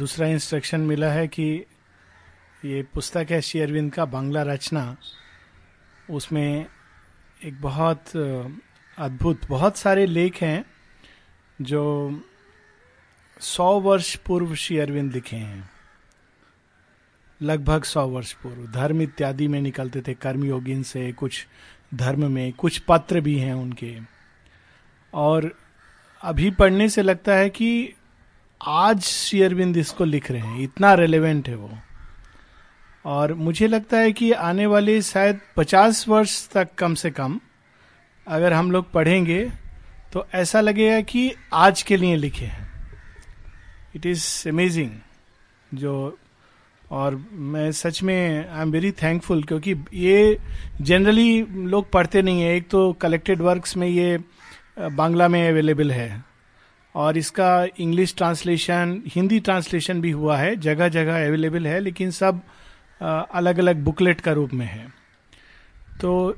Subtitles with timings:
[0.00, 1.64] दूसरा इंस्ट्रक्शन मिला है कि
[2.64, 4.96] ये पुस्तक है श्री अरविंद का बांग्ला रचना।
[6.10, 6.66] उसमें
[7.44, 8.16] एक बहुत
[8.98, 10.64] अद्भुत, बहुत सारे लेख हैं
[11.60, 11.84] जो
[13.40, 15.70] सौ वर्ष पूर्व श्री अरविंद लिखे हैं।
[17.42, 21.46] लगभग सौ वर्ष पूर्व। धर्म इत्यादि में निकलते थे कर्म योगिन से कुछ
[21.94, 23.98] धर्म में कुछ पत्र भी हैं उनके।
[25.14, 25.54] और
[26.22, 27.94] अभी पढ़ने से लगता है कि
[28.60, 31.70] आज शेयरबिंद इसको लिख रहे हैं, इतना रेलेवेंट है वो।
[33.04, 37.38] और मुझे लगता है कि आने वाले शायद पचास वर्ष तक कम से कम,
[38.26, 39.44] अगर हम लोग पढ़ेंगे
[40.12, 42.68] तो ऐसा लगेगा कि आज के लिए लिखे हैं।
[43.96, 44.90] इट इज़ अमेजिंग
[45.74, 46.18] जो,
[46.84, 50.38] और मैं सच में आई एम वेरी थैंकफुल क्योंकि ये
[50.80, 54.18] जनरली लोग पढ़ते नहीं है। एक तो कलेक्टेड वर्क्स में ये
[54.78, 56.24] बांग्ला में अवेलेबल है।
[56.94, 62.40] और इसका इंग्लिश ट्रांसलेशन हिंदी ट्रांसलेशन भी हुआ है जगह जगह अवेलेबल है, लेकिन सब
[63.00, 64.86] अलग अलग बुकलेट का रूप में है।
[66.00, 66.36] तो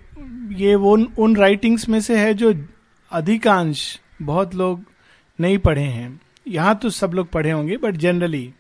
[0.53, 2.53] ये वो उन राइटिंग्स में से है जो
[3.13, 4.85] अधिकांश बहुत लोग
[5.39, 8.53] नहीं पढ़े हैं। यहाँ तो सब लोग पढ़े होंगे बट जनरली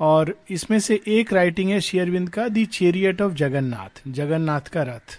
[0.00, 5.18] और इसमें से एक राइटिंग है शेयरविंद का the chariot of Jagannath Jagannath का रथ।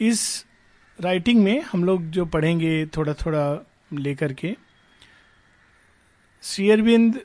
[0.00, 0.44] इस
[0.98, 4.54] राइटिंग में हम लोग जो पढ़ेंगे थोड़ा थोड़ा लेकर के
[6.42, 7.20] शेयरविंद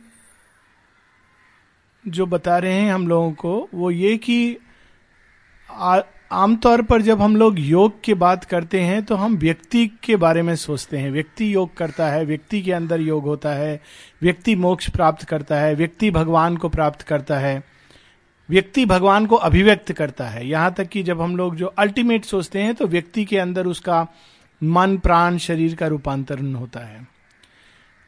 [2.06, 4.58] जो बता रहे हैं हम लोगों को, वो ये कि
[6.32, 10.42] आमतौर पर जब हम लोग योग की बात करते हैं तो हम व्यक्ति के बारे
[10.42, 13.80] में सोचते हैं। व्यक्ति योग करता है, व्यक्ति के अंदर योग होता है,
[14.22, 17.73] व्यक्ति मोक्ष प्राप्त करता है, व्यक्ति भगवान को प्राप्त करता है।
[18.50, 22.62] व्यक्ति भगवान को अभिव्यक्त करता है। यहाँ तक कि जब हम लोग जो अल्टीमेट सोचते
[22.62, 24.08] हैं तो व्यक्ति के अंदर उसका
[24.64, 27.08] मन, प्राण, शरीर का रूपांतरण होता है।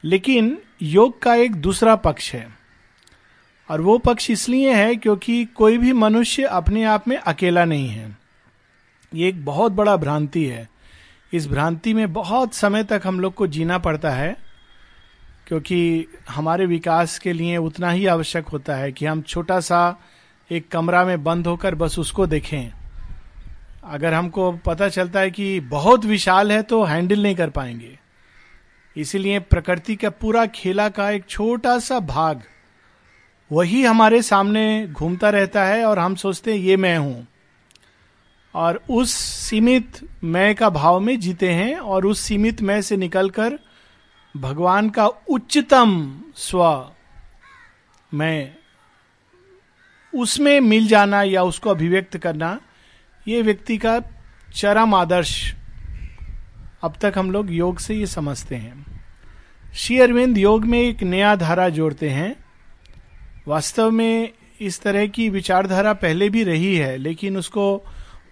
[0.04, 2.48] लेकिन योग का एक दूसरा पक्ष है।
[3.70, 8.18] और वो पक्ष इसलिए है क्योंकि कोई भी मनुष्य अपने आप में अकेला नहीं है।
[9.14, 10.70] ये एक बहुत बड़ा भ्रांति है।
[11.34, 14.36] इस भ्रांति में बहुत समय तक हम लोग को जीना पड़ता है,
[15.48, 20.00] क्योंकि हमारे विकास के लिए उतना ही आवश्यक होता है कि हम छोटा सा
[20.50, 22.72] एक कमरा में बंद होकर बस उसको देखें।
[23.84, 27.98] अगर हमको पता चलता है कि बहुत विशाल है तो हैंडल नहीं कर पाएँगे।
[28.96, 32.42] इसीलिए प्रकृति का पूरा खेला का एक छोटा सा भाग
[33.52, 37.28] वही हमारे सामने घूमता रहता है और हम सोचते हैं, ये मैं हूँ।
[38.54, 43.60] और उस सीमित मैं का भाव में जीते हैं और उस सीमित मैं से निकलकर
[44.36, 46.92] भगवान का उच्चतम स्व
[48.12, 48.56] मैं
[50.16, 52.60] उसमें मिल जाना या उसको अभिव्यक्त करना,
[53.28, 54.02] ये व्यक्ति का
[54.56, 55.56] चरम आदर्श।
[56.84, 59.04] अब तक हम लोग योग से ये समझते हैं।
[59.76, 62.36] श्री अरविंद योग में एक नया धारा जोड़ते हैं।
[63.48, 64.30] वास्तव में
[64.62, 67.86] इस तरह की विचारधारा पहले भी रही है, लेकिन उसको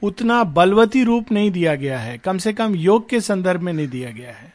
[0.04, 3.88] उतना बलवती रूप नहीं दिया गया है। कम से कम योग के संदर्भ में नहीं
[3.88, 4.54] दिया गया है।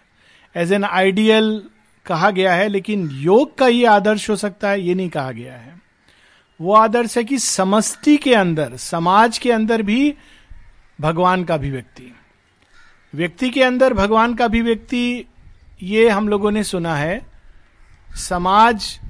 [0.56, 1.62] एज एन आइडियल
[2.06, 5.52] कहा गया है, लेकिन योग का ये आदर्श हो सकता है, ये नहीं कहा गया
[5.52, 5.87] है।
[6.60, 10.14] वो आदर्श है कि समष्टि के अंदर, समाज के अंदर भी
[11.00, 12.14] भगवान का अभिव्यक्ति।
[13.14, 15.24] व्यक्ति के अंदर भगवान का अभिव्यक्ति,
[15.82, 17.26] ये हम लोगों ने सुना है।
[18.16, 19.00] समाज,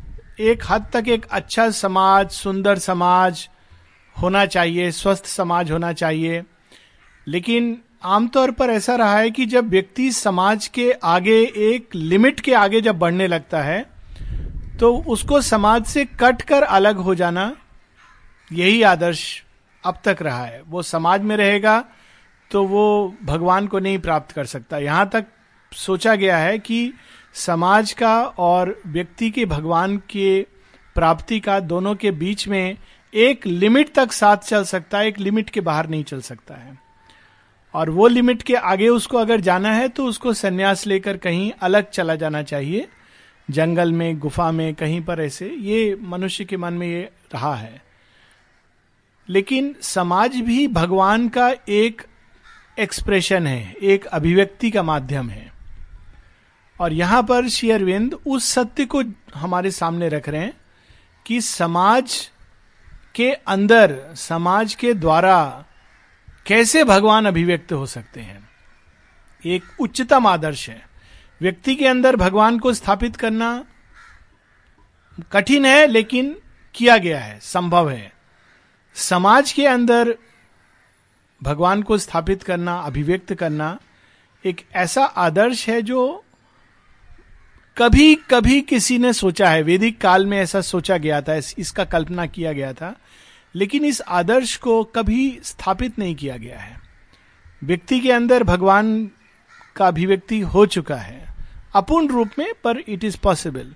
[0.41, 3.49] एक हद तक एक अच्छा समाज, सुंदर समाज
[4.23, 6.43] होना चाहिए, स्वस्थ समाज होना चाहिए।
[7.27, 12.55] लेकिन आमतौर पर ऐसा रहा है कि जब व्यक्ति समाज के आगे, एक लिमिट के
[12.55, 13.98] आगे जब बढ़ने लगता है
[14.81, 17.53] तो उसको समाज से कट कर अलग हो जाना
[18.51, 19.23] यही आदर्श
[19.85, 21.85] अब तक रहा है। वो समाज में रहेगा
[22.51, 25.27] तो वो भगवान को नहीं प्राप्त कर सकता। यहाँ तक
[25.73, 26.93] सोचा गया है कि
[27.37, 30.41] समाज का और व्यक्ति के भगवान के
[30.97, 32.77] प्राप्ति का दोनों के बीच में
[33.13, 36.79] एक लिमिट तक साथ चल सकता है, एक लिमिट के बाहर नहीं चल सकता है।
[37.75, 41.91] और वो लिमिट के आगे उसको अगर जाना है तो उसको संन्यास लेकर कहीं अलग
[41.91, 42.87] चला जाना चाहिए।
[43.51, 47.83] जंगल में, गुफा में, कहीं पर ऐसे, ये मनुष्य के मन में ये रहा है।
[49.29, 52.03] लेकिन समाज भी भगवान का एक
[52.79, 55.53] एक्सप्रेशन है, एक अभिव्यक्ति का माध्यम है।
[56.81, 59.03] और यहाँ पर शेयरविंद उस सत्य को
[59.35, 60.53] हमारे सामने रख रहे हैं
[61.27, 62.31] कि समाज
[63.15, 65.65] के अंदर, समाज के द्वारा
[66.47, 68.49] कैसे भगवान अभिव्यक्त हो सकते हैं।
[69.47, 70.88] एक उच्चतम आदर्श है।
[71.41, 73.65] व्यक्ति के अंदर भगवान को स्थापित करना
[75.33, 76.37] कठिन है, लेकिन
[76.75, 78.13] किया गया है, संभव है।
[78.95, 80.15] समाज के अंदर
[81.43, 83.79] भगवान को स्थापित करना, अभिव्यक्त करना
[84.45, 86.25] एक ऐसा आदर्श है जो
[87.77, 92.27] कभी कभी किसी ने सोचा है। वैदिक काल में ऐसा सोचा गया था इसका कल्पना
[92.27, 92.95] किया गया था,
[93.55, 96.81] लेकिन इस आदर्श को कभी स्थापित नहीं किया गया है।
[97.65, 99.11] व्यक्ति के अंदर भगवान
[99.77, 101.28] का अभिव्यक्ति हो चुका है।
[101.75, 103.75] अपूर्ण रूप में, पर इट इज़ पॉसिबल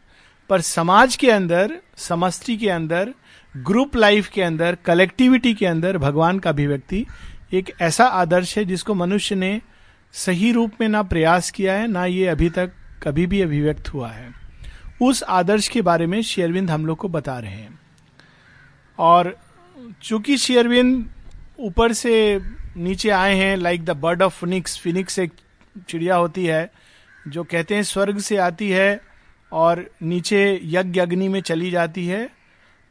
[0.48, 3.14] पर समाज के अंदर, समष्टि के अंदर
[3.56, 7.06] ग्रुप लाइफ के अंदर कलेक्टिविटी के अंदर, भगवान का अभिव्यक्ति,
[7.52, 9.60] एक ऐसा आदर्श है जिसको मनुष्य ने
[10.12, 12.72] सही रूप में ना प्रयास किया है, ना ये अभी तक
[13.02, 14.32] कभी भी अभिव्यक्त हुआ है।
[15.02, 17.80] उस आदर्श के बारे में शेयरविंद हम लोग को बता रहे हैं।
[18.98, 19.36] और
[20.02, 21.10] चूँकि शेयरविंद
[21.60, 22.40] ऊपर से
[22.76, 25.32] नीचे आए हैं like the bird of phoenix phoenix एक
[25.88, 26.70] चिड़िया होती है
[27.28, 29.00] जो कहते हैं स्वर्ग से आती है
[29.52, 32.28] और नीचे यज्ञ अग्नि में चली जाती है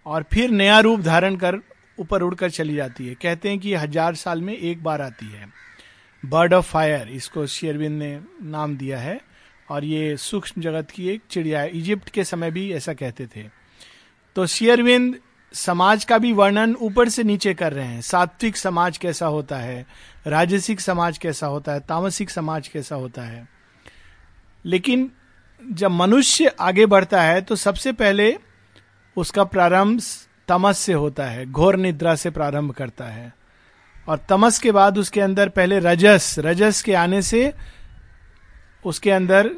[0.05, 1.59] और फिर नया रूप धारण कर
[1.99, 5.47] ऊपर उड़कर चली जाती है। कहते हैं कि हज़ार साल में एक बार आती है।
[6.23, 9.19] बर्ड ऑफ़ फायर इसको शेयरविंद ने नाम दिया है
[9.69, 13.45] और ये सूक्ष्म जगत की एक चिड़िया है। इजिप्ट के समय भी ऐसा कहते थे।
[14.35, 15.19] तो शेयरविंद
[15.53, 19.85] समाज का भी वर्णन ऊपर से नीचे कर रहे हैं। सात्विक समाज कैसा होता है?
[20.27, 21.79] राजसिक समाज कैसा होता है?
[21.79, 23.47] तामसिक समाज कैसा होता है?
[24.65, 25.11] लेकिन
[25.61, 28.37] जब मनुष्य आगे बढ़ता है तो सबसे पहले
[29.17, 30.01] उसका प्रारंभ
[30.47, 33.33] तमस से होता है, घोर निद्रा से प्रारंभ करता है।
[34.07, 37.53] और तमस के बाद उसके अंदर पहले रजस रजस के आने से
[38.85, 39.49] उसके अंदर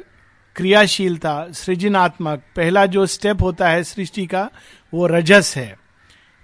[0.56, 4.50] क्रियाशीलता, सृजनात्मक, पहला जो स्टेप होता है सृष्टि का,
[4.94, 5.76] वो रजस है।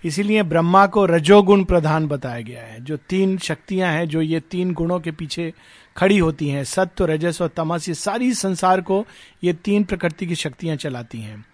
[0.04, 4.72] इसीलिए ब्रह्मा को रजोगुण प्रधान बताया गया है। जो तीन शक्तियाँ हैं, जो ये तीन
[4.72, 5.52] गुणों के पीछे
[5.96, 9.06] खड़ी होती हैं। सत्य रजस और तमस, ये सारी संसार को
[9.44, 11.44] ये तीन प्रकृति की शक्तियाँ चलाती हैं।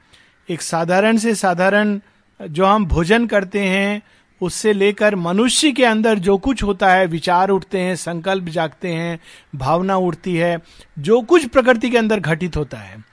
[0.50, 2.00] एक साधारण से साधारण
[2.43, 4.03] जो हम भोजन करते हैं,
[4.41, 9.19] उससे लेकर मनुष्य के अंदर जो कुछ होता है, विचार उठते हैं, संकल्प जागते हैं,
[9.55, 10.59] भावना उठती है,
[10.99, 13.05] जो कुछ प्रकृति के अंदर घटित होता है।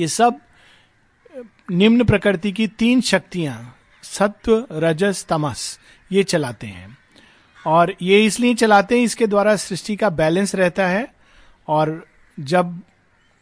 [0.00, 0.38] ये सब
[1.70, 5.78] निम्न प्रकृति की तीन शक्तियाँ, सत्व, रजस, तमस,
[6.12, 6.95] ये चलाते हैं।
[7.66, 11.06] और ये इसलिए चलाते हैं, इसके द्वारा सृष्टि का बैलेंस रहता है,
[11.68, 12.04] और
[12.38, 12.80] जब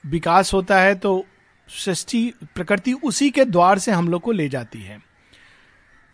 [0.05, 1.25] विकास होता है तो
[1.69, 4.99] सृष्टि, प्रकृति उसी के द्वार से हम लोग को ले जाती है।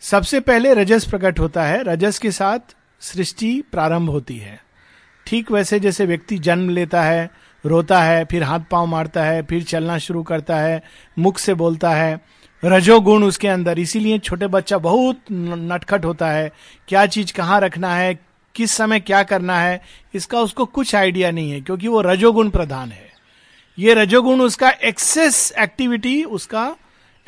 [0.03, 4.61] सबसे पहले रजस प्रकट होता है। रजस के साथ सृष्टि प्रारंभ होती है।
[5.27, 7.31] ठीक वैसे जैसे व्यक्ति जन्म लेता है,
[7.65, 10.83] रोता है, फिर हाथ पाँव मारता है, फिर चलना शुरू करता है,
[11.19, 12.21] मुख से बोलता है
[12.65, 16.51] रजोगुण उसके अंदर। इसीलिए छोटे बच्चा बहुत नटखट होता है।
[16.89, 18.19] क्या चीज़ कहाँ रखना है?
[18.55, 19.81] किस समय क्या करना है?
[20.15, 23.09] इसका उसको कुछ आइडिया नहीं है, क्योंकि वो रजोगुण प्रधान है।
[23.79, 26.77] ये रजोगुण उसका एक्सेस एक्टिविटी, उसका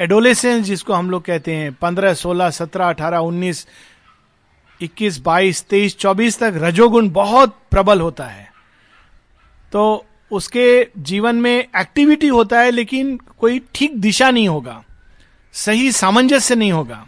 [0.01, 3.67] एडोलेसेंस जिसको हम लोग कहते हैं, पंद्रह, सोलह, सत्रह, अठारह, उन्नीस,
[4.81, 8.53] इक्कीस, बाईस, तेईस, चौबीस तक रजोगुण बहुत प्रबल होता है।
[9.73, 14.83] तो उसके जीवन में एक्टिविटी होता है, लेकिन कोई ठीक दिशा नहीं होगा।
[15.53, 17.07] सही सामंजस्य नहीं होगा।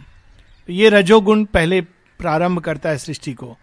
[0.69, 1.81] ये रजोगुण पहले
[2.19, 3.57] प्रारंभ करता है सृष्टि को।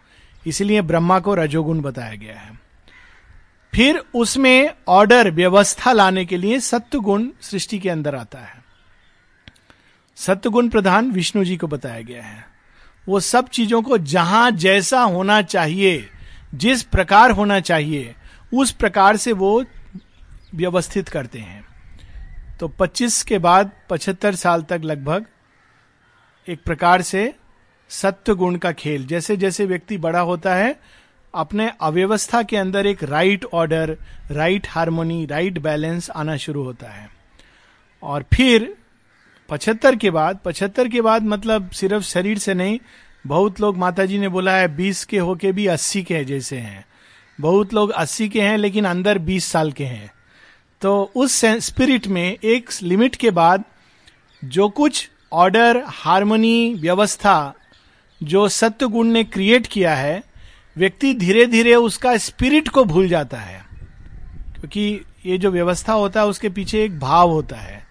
[0.46, 2.61] इसलिए ब्रह्मा को रजोगुण बताया गया है।
[3.75, 8.64] फिर उसमें ऑर्डर व्यवस्था लाने के लिए सत्य गुण सृष्टि के अंदर आता है।
[10.17, 12.46] सत्य गुण प्रधान विष्णु जी को बताया गया है।
[13.08, 16.08] वो सब चीज़ों को जहाँ जैसा होना चाहिए,
[16.55, 18.15] जिस प्रकार होना चाहिए,
[18.55, 19.65] उस प्रकार से वो
[20.55, 21.71] व्यवस्थित करते हैं।
[22.61, 25.27] तो 25 के बाद 75 साल तक लगभग
[26.49, 27.35] एक प्रकार से
[27.89, 30.81] सत्य गुण का खेल। जैसे जैसे व्यक्ति बड़ा होता है,
[31.35, 33.97] अपने अव्यवस्था के अंदर एक right order
[34.31, 37.11] right harmony right balance आना शुरू होता है।
[38.03, 38.75] और फिर
[39.49, 42.79] पचहत्तर के बाद, पचहत्तर के बाद मतलब सिर्फ़ शरीर से नहीं,
[43.27, 46.85] बहुत लोग माता जी ने बोला है, बीस के होके भी अस्सी के जैसे हैं।
[47.41, 50.11] बहुत लोग अस्सी के हैं, लेकिन अंदर बीस साल के हैं।
[50.82, 53.65] तो उस स्पिरिट में एक लिमिट के बाद
[54.44, 57.55] जो कुछ ऑर्डर हारमोनी व्यवस्था,
[58.22, 60.22] जो सत्य गुण ने क्रिएट किया है,
[60.77, 63.65] व्यक्ति धीरे धीरे उसका स्पिरिट को भूल जाता है।
[64.58, 67.86] क्योंकि ये जो व्यवस्था होता है, उसके पीछे एक भाव होता है।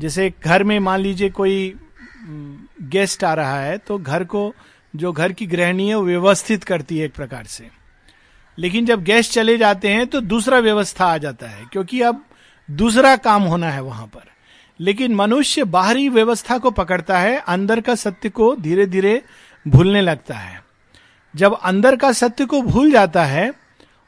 [0.00, 1.74] जैसे घर में मान लीजिए कोई
[2.82, 4.54] गेस्ट आ रहा है तो घर को,
[4.96, 7.77] जो घर की गृहिणी है, वो व्यवस्थित करती है एक प्रकार से।
[8.58, 12.24] लेकिन जब गेस्ट चले जाते हैं तो दूसरा व्यवस्था आ जाता है, क्योंकि अब
[12.68, 14.22] दूसरा काम होना है वहाँ पर।
[14.80, 19.22] लेकिन मनुष्य बाहरी व्यवस्था को पकड़ता है, अंदर का सत्य को धीरे धीरे
[19.66, 20.62] भूलने लगता है।
[21.34, 23.52] जब अंदर का सत्य को भूल जाता है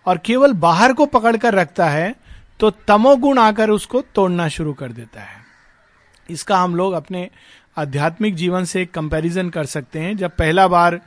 [0.07, 2.14] और केवल बाहर को पकड़कर रखता है
[2.61, 5.38] तो तमोगुण आकर उसको तोड़ना शुरू कर देता है।
[6.28, 7.28] इसका हम लोग अपने
[7.76, 11.00] आध्यात्मिक जीवन से कंपैरिजन कर सकते हैं। जब पहला बार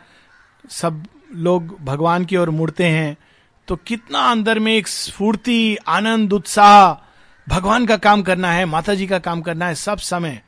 [0.71, 1.03] सब
[1.35, 3.15] लोग भगवान की ओर मुड़ते हैं
[3.67, 6.93] तो कितना अंदर में एक स्फूर्ति, आनंद, उत्साह
[7.47, 10.41] भगवान का काम करना है माता जी का काम करना है, सब समय।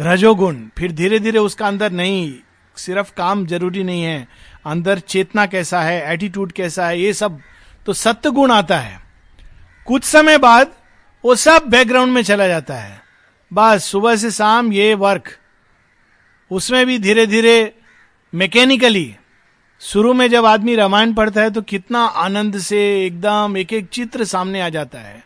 [0.00, 2.34] रजोगुण, फिर धीरे धीरे उसका अंदर नहीं,
[2.76, 4.28] सिर्फ़ काम ज़रूरी नहीं है,
[4.66, 7.38] अंदर चेतना कैसा है एटीट्यूड कैसा है, ये सब
[7.86, 8.98] तो सत्य गुण आता है।
[9.86, 10.74] कुछ समय बाद
[11.24, 13.02] वो सब बैकग्राउंड में चला जाता है।
[13.52, 15.28] बस सुबह से शाम ये वर्क
[16.50, 17.74] उसमें भी धीरे धीरे
[18.32, 19.14] मैकेनिकली
[19.82, 24.24] शुरू में जब आदमी रामायण पढ़ता है तो कितना आनंद से एकदम एक एक चित्र
[24.24, 25.22] सामने आ जाता है।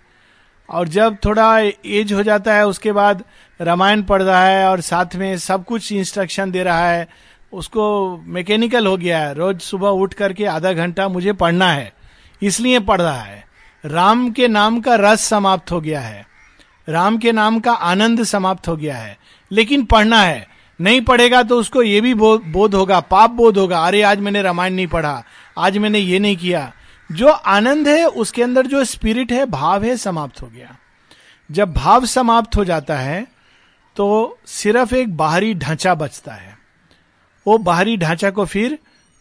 [0.68, 3.22] और जब थोड़ा एज हो जाता है, उसके बाद
[3.60, 7.08] रामायण पढ़ रहा है और साथ में सब कुछ इंस्ट्रक्शन दे रहा है,
[7.52, 11.92] उसको मैकेनिकल हो गया है। रोज सुबह उठ करके आधा घंटा मुझे पढ़ना है,
[12.42, 13.44] इसलिए पढ़ रहा है।
[13.84, 16.26] राम के नाम का रस समाप्त हो गया है।
[16.88, 19.16] राम के नाम का आनंद समाप्त हो गया है।
[19.50, 20.46] लेकिन पढ़ना है
[20.80, 24.74] नहीं पढ़ेगा तो उसको ये भी बोध होगा, पाप बोध होगा, अरे आज मैंने रामायण
[24.74, 25.22] नहीं पढ़ा,
[25.58, 26.72] आज मैंने ये नहीं किया।
[27.10, 30.76] जो आनंद है, उसके अंदर जो स्पिरिट है, भाव है, समाप्त हो गया।
[31.50, 33.26] जब भाव समाप्त हो जाता है
[33.96, 36.56] तो सिर्फ़ एक बाहरी ढांचा बचता है।
[37.46, 38.78] वो बाहरी ढांचा को फिर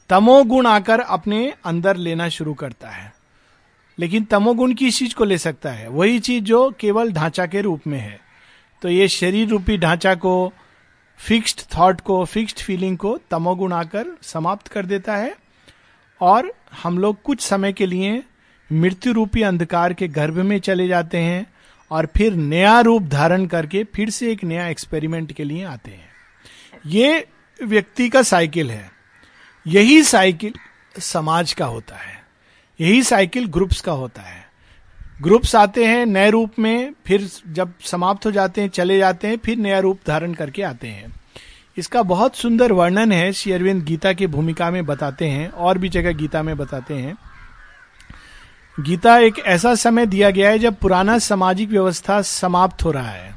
[0.10, 3.14] तमोगुण आकर अपने अंदर लेना शुरू करता है।
[4.00, 5.88] लेकिन तमोगुण किस चीज़ को ले सकता है?
[5.90, 8.20] वही चीज़ जो केवल ढांचा के रूप में है।
[8.82, 10.54] तो ये शरीर रूपी ढांचा को
[11.18, 15.36] फिक्स्ड थॉट को फिक्स्ड फीलिंग को तमोगुण आकर समाप्त कर देता है।
[16.22, 18.24] और हम लोग कुछ समय के लिए
[18.72, 21.54] मृत्यु रूपी अंधकार के गर्भ में चले जाते हैं
[21.92, 26.10] और फिर नया रूप धारण करके फिर से एक नया एक्सपेरिमेंट के लिए आते हैं।
[26.86, 27.28] ये
[27.64, 28.92] व्यक्ति का साइकिल है।
[29.68, 30.54] यही साइकिल
[31.00, 32.26] समाज का होता है।
[32.82, 34.47] यही साइकिल ग्रुप्स का होता है।
[35.22, 39.38] ग्रुप्स आते हैं नए रूप में, फिर जब समाप्त हो जाते हैं, चले जाते हैं,
[39.38, 41.16] फिर नया रूप धारण करके आते हैं।
[41.78, 45.90] इसका बहुत सुंदर वर्णन है, श्री अरविंद गीता की भूमिका में बताते हैं, और भी
[45.90, 47.18] जगह गीता में बताते हैं।
[48.80, 53.36] गीता एक ऐसा समय दिया गया है जब पुराना सामाजिक व्यवस्था समाप्त हो रहा है।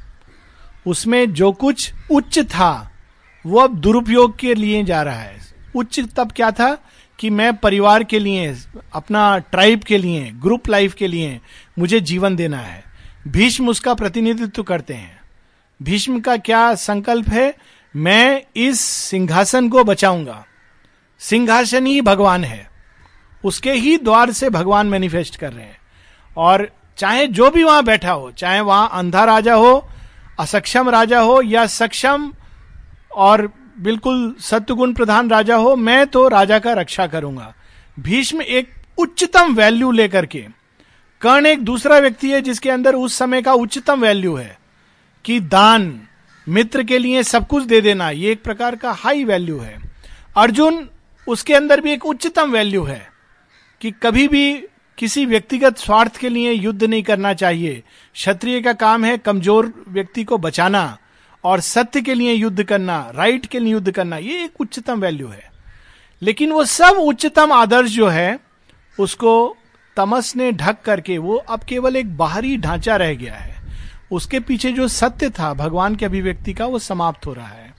[0.87, 2.90] उसमें जो कुछ उच्च था,
[3.46, 5.40] वो अब दुरुपयोग के लिए जा रहा है।
[5.76, 6.78] उच्च तब क्या था?
[7.21, 8.57] कि मैं परिवार के लिए,
[8.93, 11.41] अपना ट्राइब के लिए ग्रुप लाइफ के लिए
[11.79, 12.85] मुझे जीवन देना है।
[13.29, 15.21] भीष्म उसका प्रतिनिधित्व करते हैं।
[15.83, 17.55] भीष्म का क्या संकल्प है?
[17.97, 20.45] मैं इस सिंहासन को बचाऊँगा।
[21.19, 22.71] सिंहासन ही भगवान है।
[23.45, 25.79] उसके ही द्वार से भगवान मैनिफेस्ट कर रहे हैं।
[26.37, 29.89] और चाहे जो भी वहाँ बैठा हो, चाहे वहाँ अंधा राजा हो,
[30.41, 32.33] असक्षम राजा हो या सक्षम
[33.17, 37.53] और बिल्कुल सत्युगुण प्रधान राजा हो, मैं तो राजा का रक्षा करूँगा।
[38.00, 40.45] भीष्म एक उच्चतम वैल्यू लेकर के,
[41.23, 44.59] कर्ण एक दूसरा व्यक्ति है जिसके अंदर उस समय का उच्चतम वैल्यू है,
[45.25, 46.00] कि दान,
[46.47, 49.79] मित्र के लिए सब कुछ दे देना, ये एक प्रकार का हाई वैल्यू है।
[50.37, 50.89] अर्जुन,
[51.27, 53.07] उसके अंदर भी एक उच्चतम वैल्यू है,
[53.81, 54.53] कि कभी भी
[54.99, 57.83] किसी व्यक्तिगत स्वार्थ के लिए युद्ध नहीं करना चाहिए।
[58.15, 60.99] क्षत्रिय का काम है कमज़ोर व्यक्ति को बचाना
[61.44, 65.28] और सत्य के लिए युद्ध करना राइट के लिए युद्ध करना, ये एक उच्चतम वैल्यू
[65.28, 65.50] है।
[66.23, 68.38] लेकिन वो सब उच्चतम आदर्श जो है,
[68.99, 69.56] उसको
[69.97, 73.56] तमस ने ढक करके, वो अब केवल एक बाहरी ढांचा रह गया है।
[74.12, 77.75] उसके पीछे जो सत्य था, भगवान के अभिव्यक्ति का, वो समाप्त हो रहा है।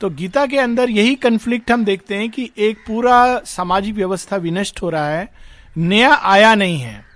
[0.00, 4.82] तो गीता के अंदर यही कंफ्लिक्ट हम देखते हैं कि एक पूरा सामाजिक व्यवस्था विनष्ट
[4.82, 5.32] हो रहा है,
[5.76, 7.11] नया आया नहीं है।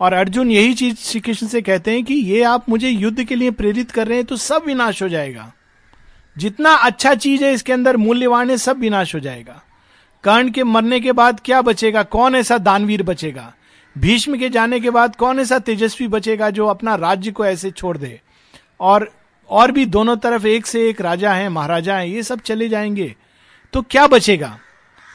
[0.00, 3.34] और अर्जुन यही चीज़ श्री कृष्ण से कहते हैं कि ये आप मुझे युद्ध के
[3.34, 5.52] लिए प्रेरित कर रहे हैं तो सब विनाश हो जाएगा।
[6.38, 9.62] जितना अच्छा चीज़ है इसके अंदर मूल्यवान है, सब विनाश हो जाएगा।
[10.24, 12.02] कर्ण के मरने के बाद क्या बचेगा?
[12.02, 13.54] कौन ऐसा दानवीर बचेगा?
[13.98, 17.98] भीष्म के जाने के बाद कौन ऐसा तेजस्वी बचेगा जो अपना राज्य को ऐसे छोड़
[17.98, 18.20] दे?
[18.80, 19.12] और
[19.48, 23.16] और भी दोनों तरफ़ एक से एक राजा हैं, महाराजा हैं, ये सब चले जाएँगे।
[23.72, 24.58] तो क्या बचेगा?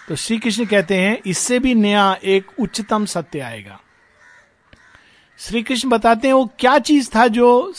[0.09, 3.79] तो श्री कृष्ण कहते हैं, इससे भी नया एक उच्चतम सत्य आएगा।
[5.37, 7.73] श्री कृष्ण बताते हैं, वो क्या चीज़ था जो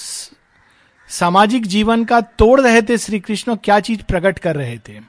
[1.09, 5.01] सामाजिक जीवन का तोड़ रहे थे श्री कृष्ण क्या चीज़ प्रकट कर रहे थे?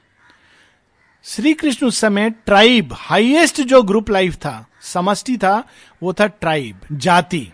[1.24, 5.64] श्री कृष्ण उस समय ट्राइब, हाईएस्ट जो ग्रुप लाइफ था, समष्टि था,
[6.02, 7.52] वो था ट्राइब, जाति।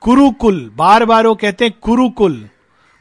[0.00, 2.48] कुरुकुल बार बार वो कहते हैं कुरुकुल।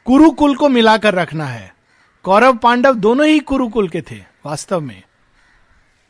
[0.05, 1.75] कुरुकुल को मिलाकर रखना है।
[2.23, 5.01] कौरव, पांडव दोनों ही कुरुकुल के थे, वास्तव में।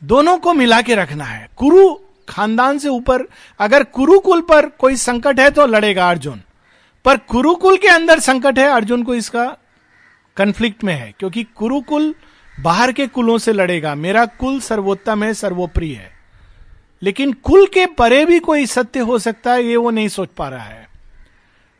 [0.04, 3.22] दोनों को मिला के रखना है। कुरु खानदान से ऊपर,
[3.58, 6.42] अगर कुरुकुल पर कोई संकट है तो लड़ेगा अर्जुन।
[7.04, 9.56] पर कुरुकुल के अंदर संकट है, अर्जुन को इसका
[10.36, 12.14] कंफ्लिक्ट में है, क्योंकि कुरुकुल
[12.60, 16.12] बाहर के कुलों से लड़ेगा। मेरा कुल सर्वोत्तम है, सर्वोप्रिय है।
[17.02, 20.48] लेकिन कुल के परे भी कोई सत्य हो सकता है, ये वो नहीं सोच पा
[20.48, 20.88] रहा है।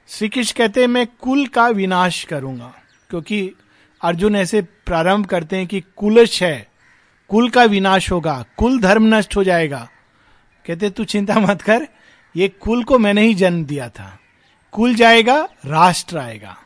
[0.09, 2.75] श्री कृष्ण कहते मैं कुल का विनाश करूँगा।
[3.11, 3.53] क्योंकि
[4.03, 6.69] अर्जुन ऐसे प्रारंभ करते हैं कि कुलश है,
[7.29, 9.89] कुल का विनाश होगा, कुल धर्म नष्ट हो जाएगा।
[10.67, 11.89] कहते, तू चिंता मत कर,
[12.37, 14.19] ये कुल को मैंने ही जन्म दिया था।
[14.73, 16.57] कुल जाएगा, राष्ट्र आएगा।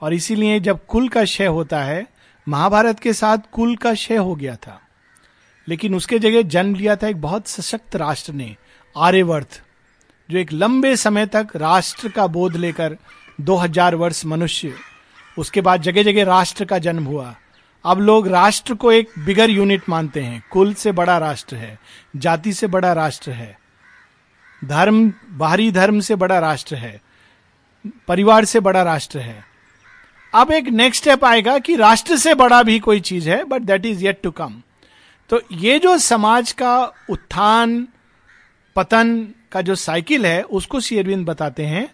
[0.00, 2.06] और इसीलिए जब कुल का क्षय होता है,
[2.48, 4.80] महाभारत के साथ कुल का क्षय हो गया था।
[5.68, 8.56] लेकिन उसके जगह जन्म लिया था एक बहुत सशक्त राष्ट्र ने,
[8.96, 9.62] आर्यवर्त,
[10.30, 12.96] जो एक लंबे समय तक राष्ट्र का बोध लेकर
[13.40, 14.74] 2000 वर्ष मनुष्य,
[15.38, 17.36] उसके बाद जगह जगह राष्ट्र का जन्म हुआ।
[17.86, 21.78] अब लोग राष्ट्र को एक बिगर यूनिट मानते हैं। कुल से बड़ा राष्ट्र है,
[22.16, 23.56] जाति से बड़ा राष्ट्र है,
[24.62, 27.00] धर्म, बाहरी धर्म से बड़ा राष्ट्र है,
[28.08, 29.44] परिवार से बड़ा राष्ट्र है।
[30.32, 33.86] अब एक नेक्स्ट स्टेप आएगा कि राष्ट्र से बड़ा भी कोई चीज़ है but that
[33.86, 34.60] is yet to come
[35.30, 36.74] तो ये जो समाज का
[37.10, 37.86] उत्थान,
[38.76, 41.88] पतन का जो साइकिल है, उसको शेरविंद बताते हैं,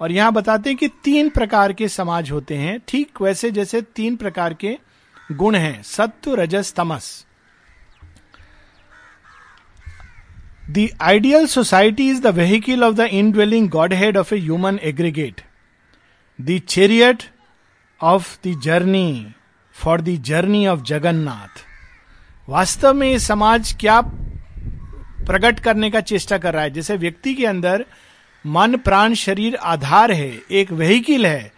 [0.00, 4.16] और यहाँ बताते हैं कि तीन प्रकार के समाज होते हैं। ठीक वैसे जैसे तीन
[4.16, 4.76] प्रकार के
[5.32, 7.26] गुण हैं, सत्व, रजस, तमस।
[10.70, 13.00] The ideal society is the vehicle of the
[13.32, 15.40] indwelling Godhead of a human aggregate
[16.40, 17.22] the chariot
[18.02, 19.32] of the journey
[19.72, 21.64] for the journey of Jagannath
[22.48, 24.00] वास्तव में ये समाज क्या
[25.26, 26.70] प्रकट करने का चेष्टा कर रहा है?
[26.70, 27.84] जैसे व्यक्ति के अंदर
[28.46, 31.52] मन, प्राण, शरीर आधार है, एक वेहीकिल है,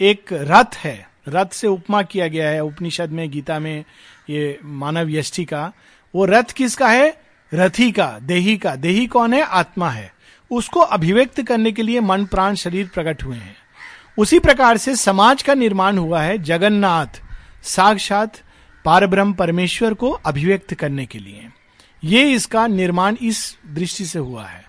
[0.00, 3.84] एक रथ है। रथ से उपमा किया गया है, उपनिषद में, गीता में,
[4.30, 5.72] ये मानव यष्टि का।
[6.14, 7.20] वो रथ किसका है?
[7.54, 9.42] रथी का, देही का। देही कौन है?
[9.42, 10.14] आत्मा है।
[10.50, 13.56] उसको अभिव्यक्त करने के लिए मन, प्राण, शरीर प्रकट हुए हैं।
[14.18, 17.06] उसी प्रकार से समाज का निर्माण हुआ है जगन्नाथ,
[17.62, 18.34] साक्षात
[18.84, 21.48] पारब्रह्म परमेश्वर को अभिव्यक्त करने के लिए।
[22.04, 24.64] ये इसका निर्माण इस दृष्टि से हुआ है।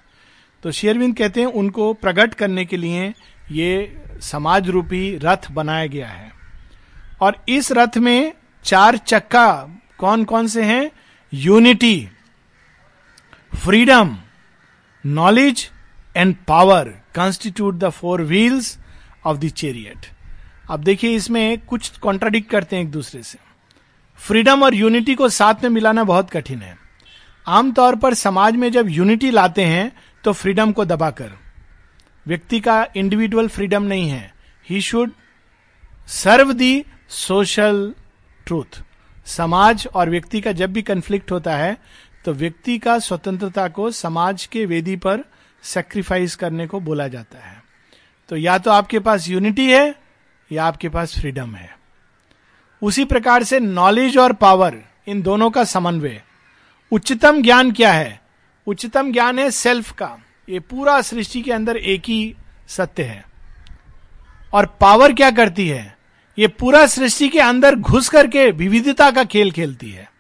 [0.63, 3.13] तो शेरविंद कहते हैं, उनको प्रकट करने के लिए
[3.51, 6.34] ये समाज रूपी रथ बनाया गया है।
[7.21, 8.33] और इस रथ में
[8.65, 9.47] चार चक्का
[9.97, 10.91] कौन कौन से हैं?
[11.33, 12.09] Unity
[13.53, 14.15] freedom
[15.05, 15.69] knowledge
[16.15, 18.77] and power constitute the four wheels
[19.25, 20.05] of the chariot
[20.69, 23.37] अब देखिए इसमें कुछ कॉन्ट्राडिक्ट करते हैं एक दूसरे से।
[24.19, 26.77] फ्रीडम और यूनिटी को साथ में मिलाना बहुत कठिन है।
[27.47, 29.91] आमतौर पर समाज में जब यूनिटी लाते हैं
[30.23, 31.31] तो फ्रीडम को दबाकर।
[32.25, 34.33] व्यक्ति का इंडिविजुअल फ्रीडम नहीं है।
[34.69, 35.11] He should
[36.07, 37.93] serve the social
[38.45, 38.81] truth.
[39.25, 41.77] समाज और व्यक्ति का जब भी कंफ्लिक्ट होता है
[42.25, 45.23] तो व्यक्ति का स्वतंत्रता को समाज के वेदी पर
[45.63, 47.63] सेक्रीफाइस करने को बोला जाता है।
[48.29, 49.95] तो या तो आपके पास यूनिटी है,
[50.51, 51.77] या आपके पास फ्रीडम है।
[52.81, 56.21] उसी प्रकार से नॉलेज और पावर इन दोनों का समन्वय।
[56.91, 58.21] उच्चतम ज्ञान क्या है?
[58.67, 60.17] उच्चतम ज्ञान है सेल्फ का।
[60.49, 62.35] ये पूरा सृष्टि के अंदर एक ही
[62.67, 63.25] सत्य है।
[64.53, 65.94] और पावर क्या करती है?
[66.39, 70.11] ये पूरा सृष्टि के अंदर घुस करके विविधता का खेल खेलती है।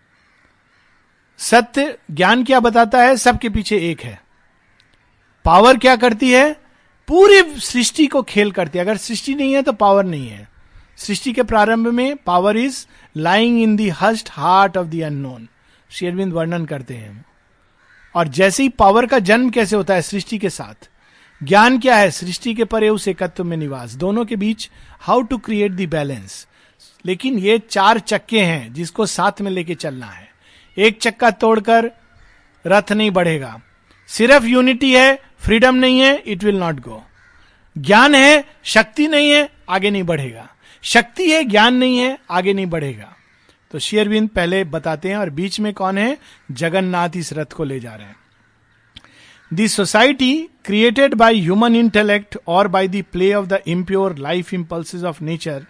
[1.37, 3.17] सत्य ज्ञान क्या बताता है?
[3.17, 4.21] सबके पीछे एक है।
[5.45, 6.53] पावर क्या करती है?
[7.07, 10.49] पूरी सृष्टि को खेल करती है। अगर सृष्टि नहीं है तो पावर नहीं है।
[10.97, 12.85] सृष्टि के प्रारंभ में power is
[13.17, 15.47] lying in the hushed heart of the unknown.
[15.89, 17.25] Sri Aurobindo वर्णन करते हैं।
[18.15, 20.89] और जैसे ही पावर का जन्म कैसे होता है सृष्टि के साथ?
[21.43, 22.11] ज्ञान क्या है?
[22.11, 24.69] सृष्टि के परे उस एकत्व में निवास। दोनों के बीच
[24.99, 26.47] how to create the balance
[27.05, 30.29] लेकिन ये चार चक्के हैं जिसको साथ में लेके चलना है।
[30.77, 31.91] एक चक्का तोड़कर
[32.67, 33.61] रथ नहीं बढ़ेगा।
[34.07, 37.03] सिर्फ़ यूनिटी है फ्रीडम नहीं है इट विल नॉट गो
[37.77, 40.49] ज्ञान है, शक्ति नहीं है, आगे नहीं बढ़ेगा।
[40.81, 43.15] शक्ति है, ज्ञान नहीं है, आगे नहीं बढ़ेगा।
[43.71, 46.17] तो शेयरविंद पहले बताते हैं और बीच में कौन है?
[46.51, 48.15] जगन्नाथ इस रथ को ले जा रहे हैं।
[49.63, 55.23] Society created by human intellect और by the play of the impure life impulse of
[55.23, 55.65] nature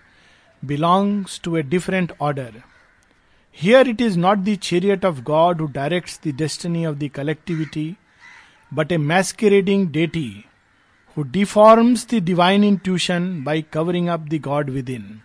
[0.65, 2.53] belongs to a different order
[3.59, 7.95] here it is not the chariot of God who directs the destiny of the collectivity
[8.73, 10.45] but a masquerading deity
[11.17, 15.21] who deforms the divine intuition by covering up the God within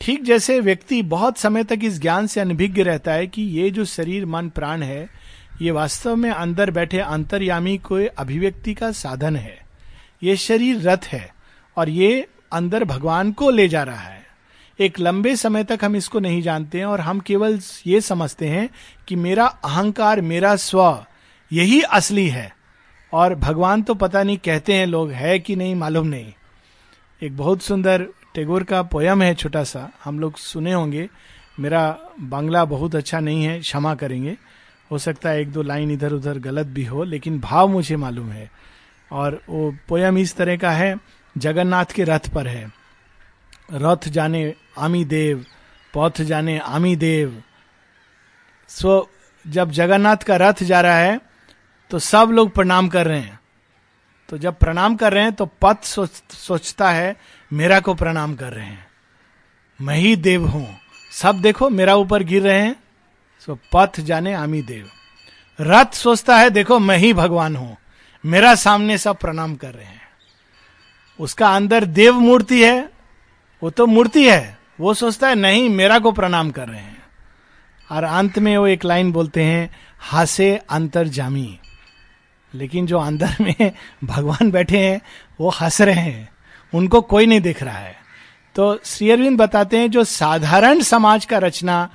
[0.00, 3.84] ठीक जैसे व्यक्ति बहुत समय तक इस ज्ञान से अनभिज्ञ रहता है कि ये जो
[3.84, 5.27] शरीर, मन, प्राण है
[5.62, 9.58] ये वास्तव में अंदर बैठे अंतर्यामी को अभिव्यक्ति का साधन है।
[10.22, 11.34] ये शरीर रथ है
[11.76, 14.26] और ये अंदर भगवान को ले जा रहा है।
[14.80, 18.70] एक लंबे समय तक हम इसको नहीं जानते हैं और हम केवल ये समझते हैं
[19.08, 21.04] कि मेरा अहंकार, मेरा स्व
[21.52, 22.56] यही असली है।
[23.12, 26.32] और भगवान तो पता नहीं कहते हैं लोग, है कि नहीं मालूम नहीं।
[27.22, 31.08] एक बहुत सुंदर टेगोर का पोयम है छोटा सा, हम लोग सुने होंगे।
[31.60, 34.36] मेरा बांग्ला बहुत अच्छा नहीं है, क्षमा करेंगे।
[34.90, 38.30] हो सकता है एक दो लाइन इधर उधर गलत भी हो लेकिन भाव मुझे मालूम
[38.30, 38.50] है।
[39.10, 40.96] और वो पोयम इस तरह का है
[41.36, 42.70] जगन्नाथ के रथ पर है।
[43.74, 45.44] रथ जाने आमी देव
[45.94, 47.42] पौथ जाने आमी देव।
[48.70, 49.08] सो
[49.44, 51.20] जब जगन्नाथ का रथ जा रहा है
[51.90, 53.38] तो सब लोग प्रणाम कर रहे हैं।
[54.28, 57.16] तो जब प्रणाम कर रहे हैं तो पथ सोच, सोचता है
[57.50, 58.86] मेरा को प्रणाम कर रहे हैं।
[59.80, 60.66] मैं ही देव हूँ।
[61.12, 62.74] सब देखो मेरा ऊपर गिर रहे हैं।
[63.46, 64.90] सो पथ जाने आमी देव।
[65.60, 67.76] रथ सोचता है, देखो मैं ही भगवान हूँ।
[68.26, 70.00] मेरा सामने सब प्रणाम कर रहे हैं।
[71.20, 72.90] उसका अंदर देव मूर्ति है,
[73.62, 77.02] वो तो मूर्ति है। वो सोचता है, नहीं, मेरा को प्रणाम कर रहे हैं।
[77.90, 81.58] और अंत में वो एक लाइन बोलते हैं, हासे अंतर जामी।
[82.54, 83.72] लेकिन जो अंदर में
[84.04, 85.00] भगवान बैठे हैं,
[85.40, 86.28] वो हंस रहे हैं।
[86.74, 87.96] उनको कोई नहीं देख रहा है।
[88.54, 91.90] तो श्री अरविंद बताते हैं, जो साधारण समाज का रचना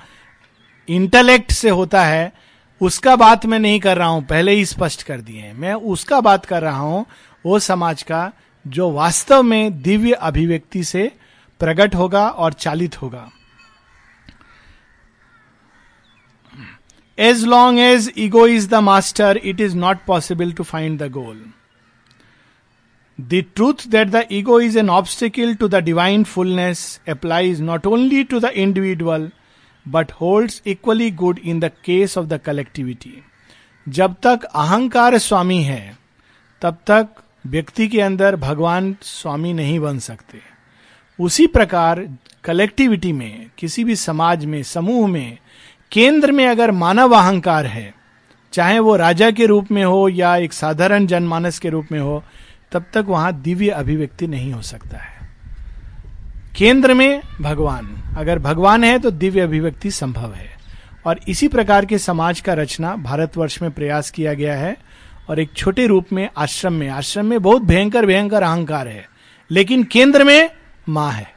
[0.88, 2.32] इंटेलेक्ट से होता है,
[2.80, 6.46] उसका बात मैं नहीं कर रहा हूँ, पहले ही स्पष्ट कर दिए मैं उसका बात
[6.46, 7.04] कर रहा हूँ,
[7.44, 8.30] वो समाज का,
[8.64, 11.10] जो वास्तव में दिव्य अभिव्यक्ति से
[11.60, 13.30] प्रकट होगा और चालित होगा।
[17.18, 21.44] As long as ego is the master it is not possible to find the goal
[23.18, 28.22] the truth that the ego is an obstacle to the divine fullness applies not only
[28.24, 29.30] to the individual
[29.88, 33.22] but holds equally good in the case of the collectivity
[33.88, 35.98] जब तक अहंकार स्वामी है,
[36.62, 37.08] तब तक
[37.46, 40.38] व्यक्ति के अंदर भगवान स्वामी नहीं बन सकते।
[41.20, 42.08] उसी प्रकार
[42.44, 45.38] कलेक्टिविटी में, किसी भी समाज में, समूह में,
[45.92, 47.94] केंद्र में अगर मानव अहंकार है,
[48.52, 52.24] चाहे वो राजा के रूप में हो या एक साधारण जनमानस के रूप में हो,
[52.72, 55.13] तब तक वहाँ दिव्य अभिव्यक्ति नहीं हो सकता है।
[56.56, 57.86] केंद्र में भगवान।
[58.16, 60.50] अगर भगवान है तो दिव्य अभिव्यक्ति संभव है।
[61.06, 64.76] और इसी प्रकार के समाज का रचना भारतवर्ष में प्रयास किया गया है
[65.28, 69.08] और एक छोटे रूप में आश्रम में। आश्रम में बहुत भयंकर भयंकर अहंकार है।
[69.50, 70.50] लेकिन केंद्र में
[70.88, 71.32] माँ है।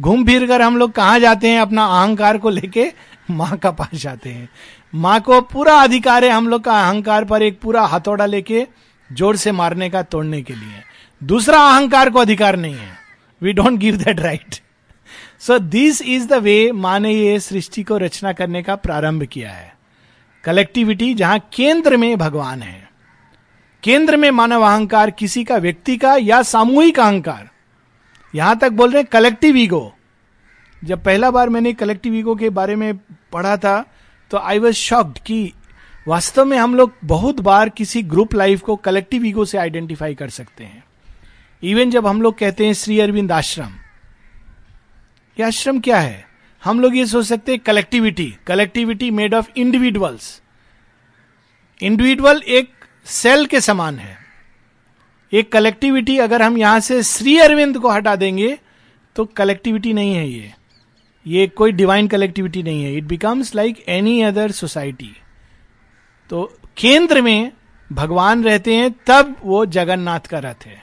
[0.00, 2.92] घूम फिर कर हम लोग कहाँ जाते हैं अपना अहंकार को लेके?
[3.30, 4.48] माँ का पास जाते हैं।
[4.94, 8.66] माँ को पूरा अधिकार है हम लोग का अहंकार पर एक पूरा हथौड़ा लेके
[9.12, 10.82] ज़ोर से मारने का, तोड़ने के लिए।
[11.22, 13.03] दूसरा अहंकार को अधिकार नहीं है।
[13.44, 14.54] We don't give that right
[15.40, 19.50] so this is the way माँ ने ये सृष्टि को रचना करने का प्रारंभ किया
[19.50, 19.72] है।
[20.44, 22.88] कलेक्टिविटी जहाँ केंद्र में भगवान है।
[23.82, 27.48] केंद्र में मानव अहंकार किसी का व्यक्ति का या सामूहिक अहंकार।
[28.34, 29.92] यहाँ तक बोल रहे हैं कलेक्टिव ईगो
[30.82, 32.94] जब पहला बार मैंने कलेक्टिव ईगो के बारे में
[33.32, 33.84] पढ़ा था
[34.30, 35.52] तो आई वॉज़ शॉक्ड कि
[36.08, 40.28] वास्तव में हम लोग बहुत बार किसी ग्रुप लाइफ को कलेक्टिव ईगो से आइडेंटिफाई कर
[40.30, 40.82] सकते हैं।
[41.64, 43.72] इवन जब हम लोग कहते हैं श्री अरविंद आश्रम,
[45.36, 46.24] ये आश्रम क्या है?
[46.62, 50.40] हम लोग ये सोच सकते हैं collectivity collectivity made of individuals
[51.80, 52.70] individual एक
[53.06, 54.16] सेल के समान है.
[55.32, 58.56] एक कलेक्टिविटी अगर हम यहाँ से श्री अरविंद को हटा देंगे
[59.16, 60.52] तो कलेक्टिविटी नहीं है ये.
[61.26, 62.96] ये कोई डिवाइन कलेक्टिविटी नहीं है.
[62.96, 65.10] It becomes like any other society
[66.30, 66.44] तो
[66.76, 67.52] केंद्र में
[67.90, 70.82] भगवान रहते हैं, तब वो जगन्नाथ का रथ है.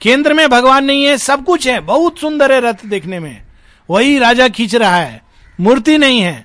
[0.00, 3.42] केंद्र में भगवान नहीं है, सब कुछ है, बहुत सुंदर है रथ देखने में।
[3.88, 5.22] वही राजा खींच रहा है।
[5.58, 6.44] मूर्ति नहीं है।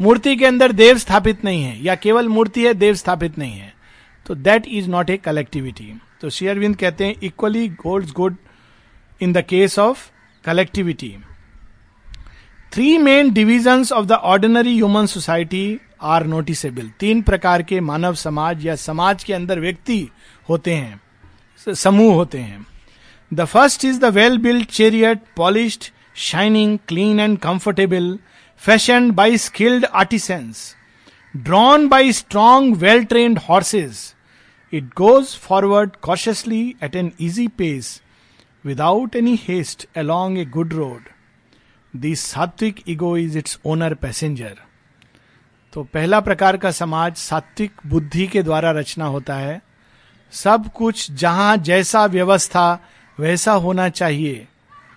[0.00, 3.72] मूर्ति के अंदर देव स्थापित नहीं है, या केवल मूर्ति है, देव स्थापित नहीं है।
[4.26, 8.36] तो that is not a collectivity तो शेयरविंद कहते हैं equally gold good
[9.20, 10.08] in the case of
[10.44, 11.16] collectivity
[12.72, 18.66] three main division of the ordinary human society are noticeable तीन प्रकार के मानव समाज
[18.66, 20.08] या समाज के अंदर व्यक्ति
[20.48, 21.00] होते हैं,
[21.74, 22.66] समूह होते हैं।
[23.34, 28.18] The first is the well built chariot polished shining clean and comfortable
[28.58, 30.76] fashioned by skilled artisans
[31.36, 34.14] drawn by strong well trained horses
[34.72, 38.02] it goes forward cautiously at an easy pace
[38.64, 41.08] without any haste along a good road
[41.96, 44.58] the sattvic ego is its owner passenger
[45.72, 49.62] तो पहला प्रकार का समाज सात्विक बुद्धि के द्वारा रचना होता है।
[50.32, 52.78] सब कुछ जहाँ जैसा व्यवस्था
[53.20, 54.46] वैसा होना चाहिए।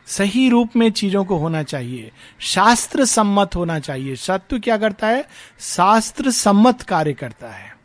[0.07, 5.25] सही रूप में चीज़ों को होना चाहिए। शास्त्र सम्मत होना चाहिए। सत्व क्या करता है?
[5.59, 7.77] शास्त्र सम्मत कार्य करता है।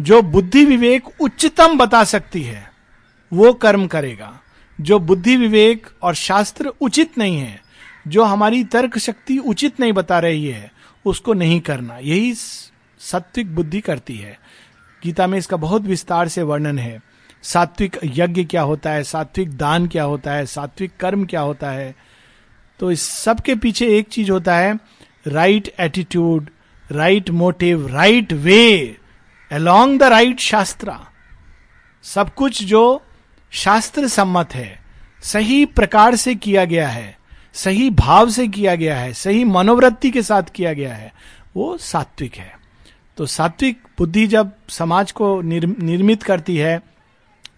[0.00, 2.72] जो बुद्धि विवेक उच्चतम बता सकती है,
[3.32, 4.40] वो कर्म करेगा।
[4.80, 7.62] जो बुद्धि विवेक और शास्त्र उचित नहीं है,
[8.08, 10.72] जो हमारी तर्क शक्ति उचित नहीं बता रही है,
[11.04, 12.34] उसको नहीं करना। यही
[12.98, 14.40] सात्विक बुद्धि करती है।
[15.04, 17.13] गीता में इसका बहुत विस्तार से वर्णन है।
[17.44, 19.02] सात्विक यज्ञ क्या होता है?
[19.02, 20.46] सात्विक दान क्या होता है?
[20.46, 21.94] सात्विक कर्म क्या होता है?
[22.80, 24.78] तो इस सब के पीछे एक चीज़ होता है
[25.26, 26.48] right attitude
[26.90, 28.96] right motive right way
[29.50, 30.92] along the right shastra
[32.04, 33.02] सब कुछ जो
[33.52, 34.78] शास्त्र सम्मत है,
[35.22, 37.16] सही प्रकार से किया गया है,
[37.54, 41.12] सही भाव से किया गया है, सही मनोवृत्ति के साथ किया गया है,
[41.56, 42.52] वो सात्विक है।
[43.16, 46.80] तो सात्विक बुद्धि जब समाज को निर्मित करती है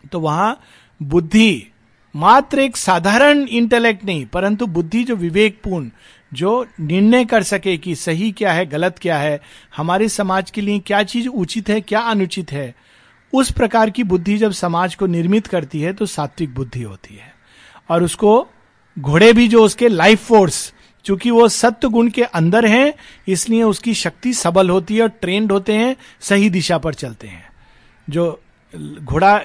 [0.07, 0.59] तो वहाँ
[1.01, 1.67] बुद्धि
[2.15, 5.91] मात्र एक साधारण इंटेलेक्ट नहीं, परंतु बुद्धि जो विवेकपूर्ण,
[6.33, 9.41] जो निर्णय कर सके कि सही क्या है, गलत क्या है,
[9.77, 12.75] हमारे समाज के लिए क्या चीज़ उचित है, क्या अनुचित है,
[13.33, 17.35] उस प्रकार की बुद्धि जब समाज को निर्मित करती है तो सात्विक बुद्धि होती है।
[17.91, 18.47] और उसको
[18.97, 20.73] घोड़े भी जो उसके लाइफ फोर्स
[21.05, 22.93] क्योंकि वो सत्य गुण के अंदर हैं,
[23.29, 27.45] इसलिए उसकी शक्ति सबल होती है और ट्रेंड होते हैं, सही दिशा पर चलते हैं।
[28.09, 28.41] जो
[29.01, 29.39] घोड़ा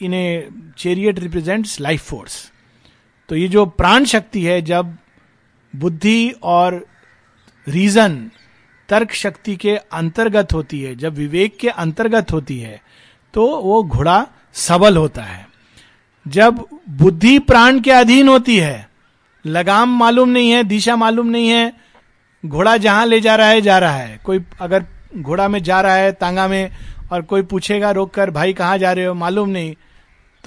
[0.00, 2.50] इन्हें चेरियट रिप्रेजेंट्स लाइफ फोर्स
[3.28, 4.96] तो ये जो प्राण शक्ति है, जब
[5.74, 6.84] बुद्धि और
[7.66, 8.30] रीजन
[8.88, 12.80] तर्क शक्ति के अंतर्गत होती है, जब विवेक के अंतर्गत होती है
[13.34, 15.46] तो वो घोड़ा सबल होता है।
[16.26, 18.88] जब बुद्धि प्राण के अधीन होती है,
[19.44, 21.72] लगाम मालूम नहीं है, दिशा मालूम नहीं है,
[22.44, 24.84] घोड़ा जहाँ ले जा रहा है, जा रहा है। कोई अगर
[25.16, 26.70] घोड़ा में जा रहा है, तांगा में,
[27.12, 29.14] और कोई पूछेगा रोक कर भाई, कहाँ जा रहे हो?
[29.14, 29.74] मालूम नहीं।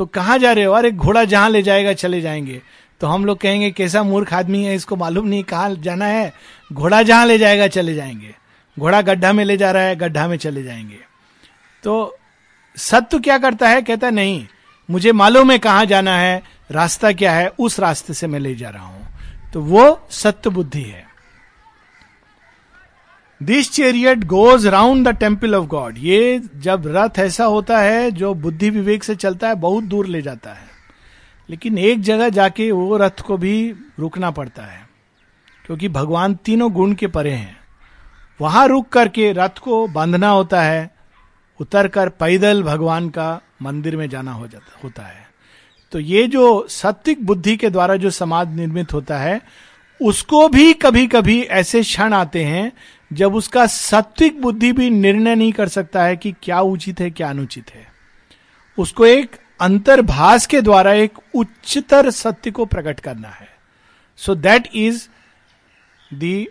[0.01, 0.73] तो कहाँ जा रहे हो?
[0.73, 2.61] अरे, घोड़ा जहाँ ले जाएगा, चले जाएँगे।
[3.01, 6.33] तो हम लोग कहेंगे, कैसा मूर्ख आदमी है, इसको मालूम नहीं कहाँ जाना है।
[6.73, 8.35] घोड़ा जहाँ ले जाएगा, चले जाएँगे।
[8.79, 10.99] घोड़ा गड्ढा में ले जा रहा है, गड्ढा में चले जाएँगे।
[11.83, 12.17] तो
[12.77, 13.81] सत्य क्या करता है?
[13.81, 14.47] कहता है, नहीं,
[14.89, 18.69] मुझे मालूम है कहाँ जाना है, रास्ता क्या है, उस रास्ते से मैं ले जा
[18.69, 19.07] रहा हूँ।
[19.53, 21.10] तो वो सत्य बुद्धि है।
[23.41, 28.33] This chariot goes round the temple of God ये जब रथ ऐसा होता है, जो
[28.33, 30.67] बुद्धि विवेक से चलता है, बहुत दूर ले जाता है।
[31.49, 34.79] लेकिन एक जगह जाके वो रथ को भी रुकना पड़ता है,
[35.65, 37.57] क्योंकि भगवान तीनों गुण के परे हैं।
[38.41, 40.89] वहाँ रुक करके रथ को बांधना होता है,
[41.59, 45.29] उतर कर पैदल भगवान का मंदिर में जाना हो जाता, होता है।
[45.91, 49.41] तो ये जो सत्विक बुद्धि के द्वारा जो समाज निर्मित होता है
[50.01, 52.71] उसको भी कभी कभी ऐसे क्षण आते हैं
[53.11, 57.29] जब उसका सात्विक बुद्धि भी निर्णय नहीं कर सकता है कि क्या उचित है, क्या
[57.29, 57.87] अनुचित है।
[58.77, 63.47] उसको एक अंतर्भाष के द्वारा एक उच्चतर सत्य को प्रकट करना है।
[64.19, 65.07] So that is
[66.11, 66.45] the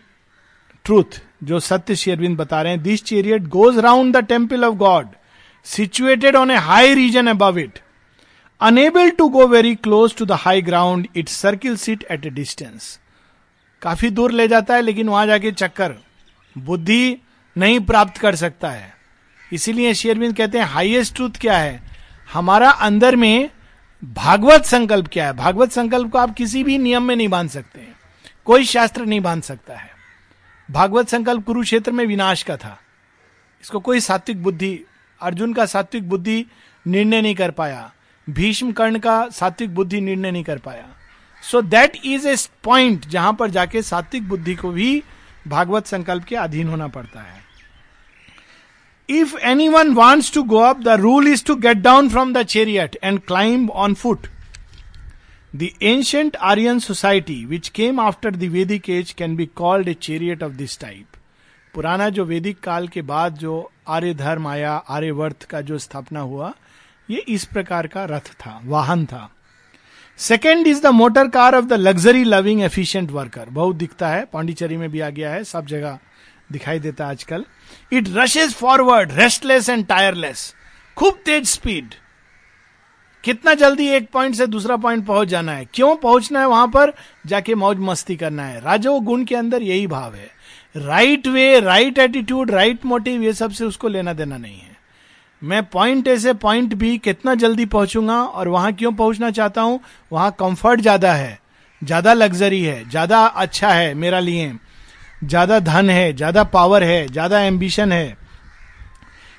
[0.85, 5.09] truth जो सत्य शेरविंद बता रहे हैं। This chariot goes round the temple of God
[5.67, 7.79] situated on a high region above it
[8.61, 12.99] unable to go very close to the high ground it circle sit at a distance
[13.83, 15.95] काफ़ी दूर ले जाता है, लेकिन वहाँ जाके चक्कर,
[16.59, 17.17] बुद्धि
[17.59, 18.95] नहीं प्राप्त कर सकता है।
[19.53, 21.83] इसीलिए शेयरविंद कहते हैं हाईएस्ट ट्रूथ क्या है?
[22.33, 23.51] हमारा अंदर में
[24.05, 25.33] भागवत संकल्प क्या है?
[25.33, 27.89] भागवत संकल्प को आप किसी भी नियम में नहीं बाँध सकते।
[28.45, 29.91] कोई शास्त्र नहीं बाँध सकता है।
[30.71, 32.79] भागवत संकल्प कुरुक्षेत्र में विनाश का था।
[33.63, 34.81] इसको कोई सात्विक बुद्धि,
[35.21, 36.47] अर्जुन का सात्विक बुद्धि
[36.87, 37.93] निर्णय नहीं कर पाया।
[38.31, 40.89] भीष्म कर्ण का सात्विक बुद्धि निर्णय नहीं कर पाया।
[41.51, 45.03] So that is a point जहाँ पर जाके सात्विक बुद्धि को भी
[45.49, 47.39] भागवत संकल्प के अधीन होना पड़ता है।
[49.09, 52.43] If any one wants to go up the rule is to get down from the
[52.43, 54.27] chariot and climb on foot
[55.57, 60.43] the ancient Aryan society which came after the Vedic age can be called a chariot
[60.43, 61.07] of this type
[61.75, 66.53] पुराना जो वैदिक काल के बाद जो आर्य धर्म आया आर्यवर्थ का जो स्थापना हुआ,
[67.11, 69.29] ये इस प्रकार का रथ था, वाहन था।
[70.21, 74.77] Second is the motor car of the luxury loving efficient worker बहुत दिखता है, पांडिचेरी
[74.77, 75.99] में भी आ गया है, सब जगह
[76.53, 77.45] दिखाई देता है आजकल।
[77.93, 80.55] It rushes forward restless and tireless
[80.97, 81.95] खूब तेज स्पीड
[83.25, 85.65] कितना जल्दी एक पॉइंट से दूसरा पॉइंट पहुँच जाना है?
[85.75, 86.93] क्यों पहुँचना है वहाँ पर?
[87.27, 90.31] जाके मौज मस्ती करना है। राजो, गुण के अंदर यही भाव है।
[90.77, 94.70] Right way right attitude right motive ये सबसे उसको लेना देना नहीं है।
[95.43, 99.81] मैं पॉइंट ए से पॉइंट बी कितना जल्दी पहुंचूँगा और वहाँ क्यों पहुँचना चाहता हूँ?
[100.13, 101.39] वहाँ कंफर्ट ज़्यादा है,
[101.83, 104.53] ज़्यादा लग्जरी है, ज़्यादा अच्छा है मेरा लिए।
[105.25, 108.17] ज़्यादा धन है, ज़्यादा पावर है, ज़्यादा एम्बिशन है।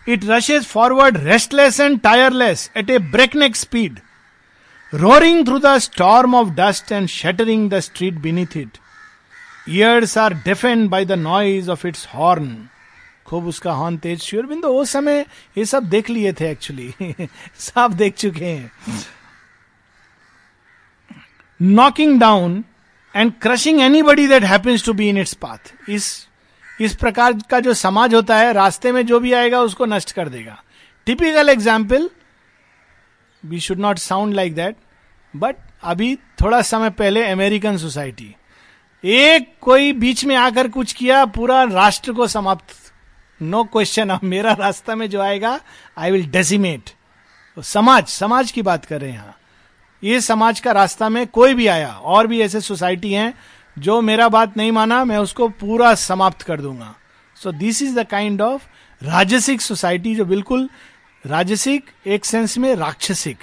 [0.07, 3.99] It rushes forward restless and tireless at a breakneck speed
[4.93, 8.77] roaring through the storm of dust and shattering the street beneath its
[9.69, 12.55] ears are deafened by the noise of its horn
[13.31, 15.25] खूब उसका horn तेज sure बिंदु, उस समय
[15.57, 18.71] ये सब देख लिए थे एक्चुअली सब देख चुके हैं।
[21.59, 22.63] Knocking down
[23.15, 26.27] and crushing anybody that happens to be in its path इस
[26.81, 30.29] इस प्रकार का जो समाज होता है, रास्ते में जो भी आएगा, उसको नष्ट कर
[30.29, 30.61] देगा।
[31.07, 32.09] Typical example
[33.43, 34.75] we should not sound like that
[35.33, 38.35] but अभी थोड़ा समय पहले अमेरिकन सोसाइटी
[39.03, 42.80] एक कोई बीच में आकर कुछ किया, पूरा राष्ट्र को समाप्त
[43.41, 45.59] नो क्वेश्चन अब मेरा रास्ता में जो आएगा
[45.97, 46.89] आई विल डेसिमेट
[47.57, 49.35] समाज समाज की बात कर रहे हैं यहाँ।
[50.03, 53.33] ये समाज का रास्ता में कोई भी आया, और भी ऐसे सोसाइटी हैं,
[53.79, 56.95] जो मेरा बात नहीं माना, मैं उसको पूरा समाप्त कर दूँगा।
[57.35, 58.61] So this is the kind of
[59.01, 60.69] rajasic society जो बिल्कुल
[61.25, 63.37] राजसिक, एक सेंस में राक्षसिक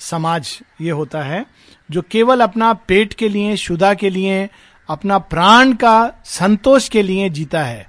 [0.00, 1.44] समाज ये होता है,
[1.90, 4.48] जो केवल अपना पेट के लिए शुदा के लिए,
[4.88, 7.87] अपना प्राण का संतोष के लिए जीता है।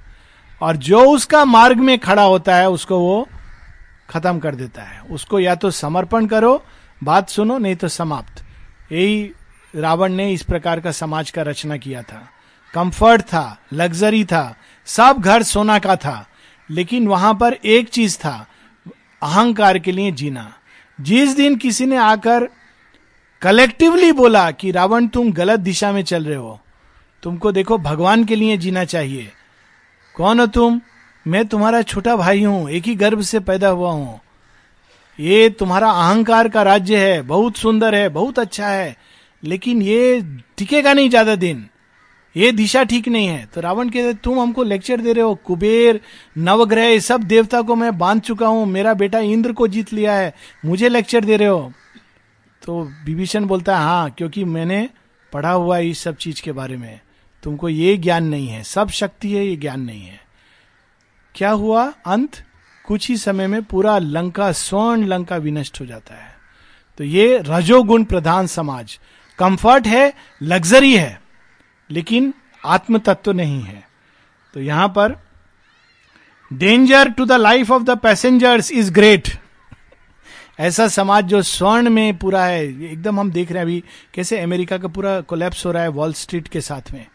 [0.62, 3.28] और जो उसका मार्ग में खड़ा होता है, उसको वो
[4.10, 6.62] खत्म कर देता है। उसको या तो समर्पण करो,
[7.04, 8.44] बात सुनो, नहीं तो समाप्त।
[8.92, 9.30] यही
[9.76, 12.28] रावण ने इस प्रकार का समाज का रचना किया था।
[12.74, 16.26] कंफर्ट था, लग्जरी था, सब घर सोना का था,
[16.70, 18.46] लेकिन वहाँ पर एक चीज़ था,
[19.22, 20.52] अहंकार के लिए जीना।
[21.00, 22.48] जिस दिन किसी ने आकर
[23.42, 26.60] कलेक्टिवली बोला कि रावण तुम गलत दिशा में चल रहे हो,
[27.22, 29.32] तुमको देखो, भगवान के लिए जीना चाहिए।
[30.20, 30.80] कौन हो तुम?
[31.26, 34.20] मैं तुम्हारा छोटा भाई हूँ, एक ही गर्भ से पैदा हुआ हूँ।
[35.18, 38.96] ये तुम्हारा अहंकार का राज्य है, बहुत सुंदर है, बहुत अच्छा है,
[39.42, 40.20] लेकिन ये
[40.58, 41.66] टिकेगा नहीं ज़्यादा दिन।
[42.36, 46.00] ये दिशा ठीक नहीं है। तो रावण कहते तुम हमको लेक्चर दे रहे हो, कुबेर,
[46.38, 50.34] नवग्रह सब देवता को मैं बाँध चुका हूँ, मेरा बेटा इंद्र को जीत लिया है,
[50.64, 51.72] मुझे लेक्चर दे रहे हो।
[52.62, 54.88] तो विभीषण बोलता है हाँ क्योंकि मैंने
[55.32, 57.00] पढ़ा हुआ है इस सब चीज़ के बारे में।
[57.42, 60.20] तुमको ये ज्ञान नहीं है। सब शक्ति है, ये ज्ञान नहीं है।
[61.34, 61.92] क्या हुआ?
[62.06, 62.44] अंत?
[62.86, 66.34] कुछ ही समय में पूरा लंका, स्वर्ण लंका विनष्ट हो जाता है।
[66.98, 69.00] तो ये रजोगुण प्रधान समाज।
[69.38, 71.22] कंफर्ट है, लग्जरी है,
[71.90, 72.34] लेकिन
[72.66, 73.88] आत्म तत्व नहीं है।
[74.54, 75.16] तो यहाँ पर
[76.52, 79.28] danger to the life of the passengers is great
[80.60, 84.78] ऐसा समाज जो स्वर्ण में पूरा है एकदम हम देख रहे हैं अभी, कैसे अमेरिका
[84.78, 87.06] का पूरा कोलेप्स हो रहा है वॉल स्ट्रीट के साथ में।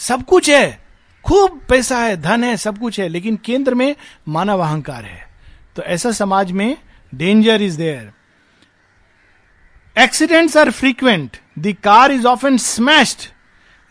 [0.00, 0.78] सब कुछ है।
[1.24, 3.94] खूब पैसा है, धन है, सब कुछ है, लेकिन केंद्र में
[4.28, 5.28] मानव अहंकार है।
[5.76, 6.76] तो ऐसा समाज में
[7.12, 8.10] danger is there
[9.96, 13.28] accidents are frequent the car is of often smashed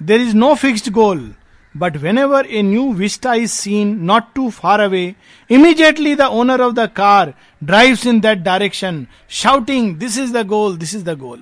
[0.01, 1.33] there is no fixed goal
[1.75, 5.03] but whenever a new vista is seen not too far away
[5.49, 10.77] immediately the owner of the car drives in that direction shouting this is the goal
[10.77, 11.41] this is the goal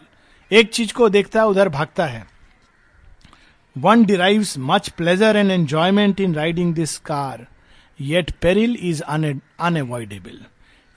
[0.51, 2.25] एक चीज़ को देखता है, उधर भागता है।
[3.81, 7.45] One derives much pleasure and enjoyment in riding this car
[7.99, 10.39] yet peril is unavoidable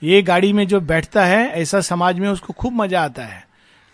[0.01, 3.43] ये गाड़ी में जो बैठता है, ऐसा समाज में उसको खूब मज़ा आता है,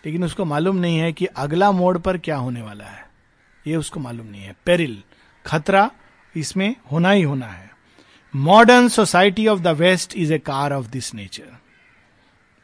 [0.03, 3.05] लेकिन उसको मालूम नहीं है कि अगला मोड़ पर क्या होने वाला है।
[3.65, 4.97] ये उसको मालूम नहीं है। पेरिल
[5.45, 5.89] खतरा,
[6.35, 7.69] इसमें होना ही होना है।
[8.33, 11.57] Modern society of the West is a car of this nature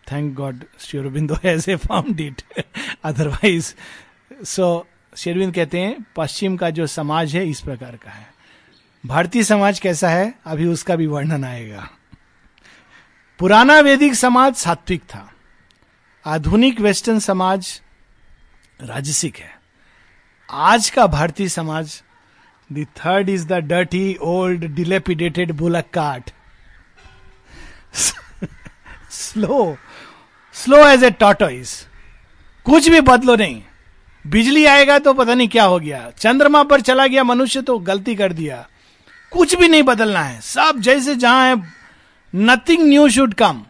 [0.07, 2.41] thank God Sri Aurobindo has a found it
[3.03, 3.73] otherwise
[4.45, 4.85] so
[5.17, 8.27] Sri Aurobindo कहते हैं, पश्चिम का जो समाज है इस प्रकार का है।
[9.03, 10.33] भारतीय समाज कैसा है?
[10.45, 11.89] अभी उसका भी वर्णन आएगा।
[13.39, 15.29] पुराना वैदिक समाज सात्विक था।
[16.25, 17.81] आधुनिक वेस्टर्न समाज
[18.81, 19.51] राजसिक है।
[20.49, 22.01] आज का भारतीय समाज
[22.69, 26.31] the third is the dirty old dilapidated bullock cart
[29.11, 29.77] slow
[30.55, 31.75] slow as a tortoise
[32.65, 33.61] कुछ भी बदलो नहीं।
[34.25, 38.15] बिजली आएगा तो पता नहीं क्या हो गया। चंद्रमा पर चला गया मनुष्य तो गलती
[38.15, 38.65] कर दिया।
[39.31, 41.55] कुछ भी नहीं बदलना है। सब जैसे जहाँ है
[42.33, 43.63] नथिंग न्यू शुड कम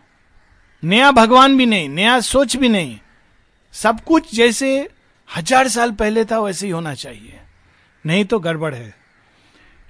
[0.83, 2.97] नया भगवान भी नहीं, नया सोच भी नहीं।
[3.73, 4.89] सब कुछ जैसे
[5.29, 7.39] हज़ार साल पहले था, वैसे ही होना चाहिए।
[8.05, 8.93] नहीं तो गड़बड़ है।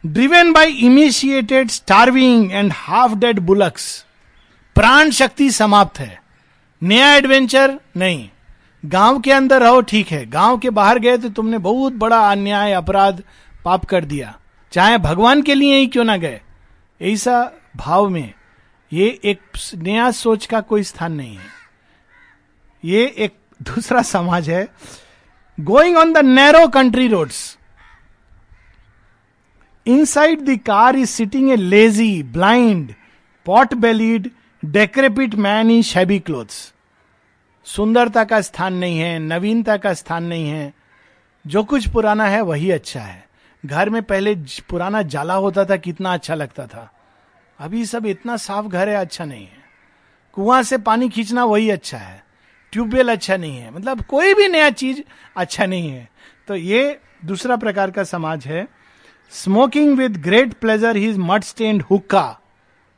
[0.04, 4.06] Driven by initiated starving and half dead bullocks
[4.76, 6.22] प्राण शक्ति समाप्त है।
[6.82, 8.30] नया एडवेंचर नहीं।
[8.84, 12.74] गाँव के अंदर रहो, ठीक है। गाँव के बाहर गए तो तुमने बहुत बड़ा अन्याय,
[12.74, 13.24] अपराध,
[13.66, 14.38] पाप कर दिया।
[14.74, 16.42] चाहे भगवान के लिए ही क्यों ना गए।
[17.02, 18.34] ऐसा भाव में
[18.92, 19.40] ये एक
[19.76, 21.52] नया सोच का कोई स्थान नहीं है।
[22.84, 24.68] ये एक दूसरा समाज है।
[25.58, 27.58] Going on the narrow country roads
[29.86, 32.94] inside the car is sitting a lazy blind
[33.46, 34.30] pot bellied
[34.64, 36.73] decrepit man in shabby clothes
[37.66, 40.74] सुंदरता का स्थान नहीं है, नवीनता का स्थान नहीं है।
[41.48, 43.28] जो कुछ पुराना है, वही अच्छा है।
[43.66, 44.36] घर में पहले
[44.70, 46.92] पुराना जाला होता था, कितना अच्छा लगता था।
[47.60, 49.64] अभी सब इतना साफ़ घर है अच्छा नहीं है।
[50.34, 52.24] कुआँ से पानी खींचना वही अच्छा है।
[52.72, 55.02] ट्यूबवेल अच्छा नहीं है। मतलब कोई भी नया चीज़
[55.38, 56.10] अच्छा नहीं है।
[56.48, 58.68] तो ये दूसरा प्रकार का समाज है।
[59.32, 62.40] Smoking with great pleasure his mud stained hookah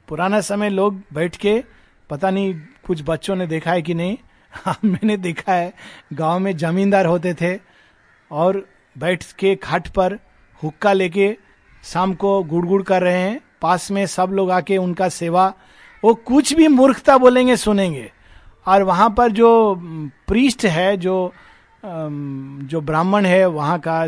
[0.07, 1.63] पुराना समय लोग बैठ के,
[2.09, 4.17] पता नहीं कुछ बच्चों ने देखा है कि नहीं
[4.65, 5.73] हाँ मैंने देखा है,
[6.13, 7.59] गाँव में जमींदार होते थे
[8.31, 10.17] और बैठ के खाट पर
[10.63, 11.35] हुक्का लेके
[11.83, 15.53] शाम को गुड़ गुड़ कर रहे हैं। पास में सब लोग आके उनका सेवा,
[16.03, 18.11] वो कुछ भी मूर्खता बोलेंगे, सुनेंगे।
[18.65, 19.75] और वहाँ पर जो
[20.27, 21.33] प्रीस्ट है, जो
[21.85, 24.07] जो ब्राह्मण है, वहाँ का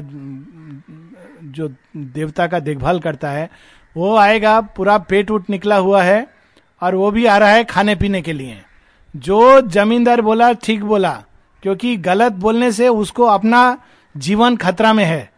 [1.44, 1.68] जो
[1.98, 3.50] देवता का देखभाल करता है,
[3.96, 6.28] वो आएगा, पूरा पेट उट निकला हुआ है
[6.82, 8.62] और वो भी आ रहा है खाने पीने के लिए।
[9.18, 11.12] जो जमींदार बोला, ठीक बोला,
[11.64, 13.78] क्योंकि गलत बोलने से उसको अपना
[14.16, 15.30] जीवन खतरा में है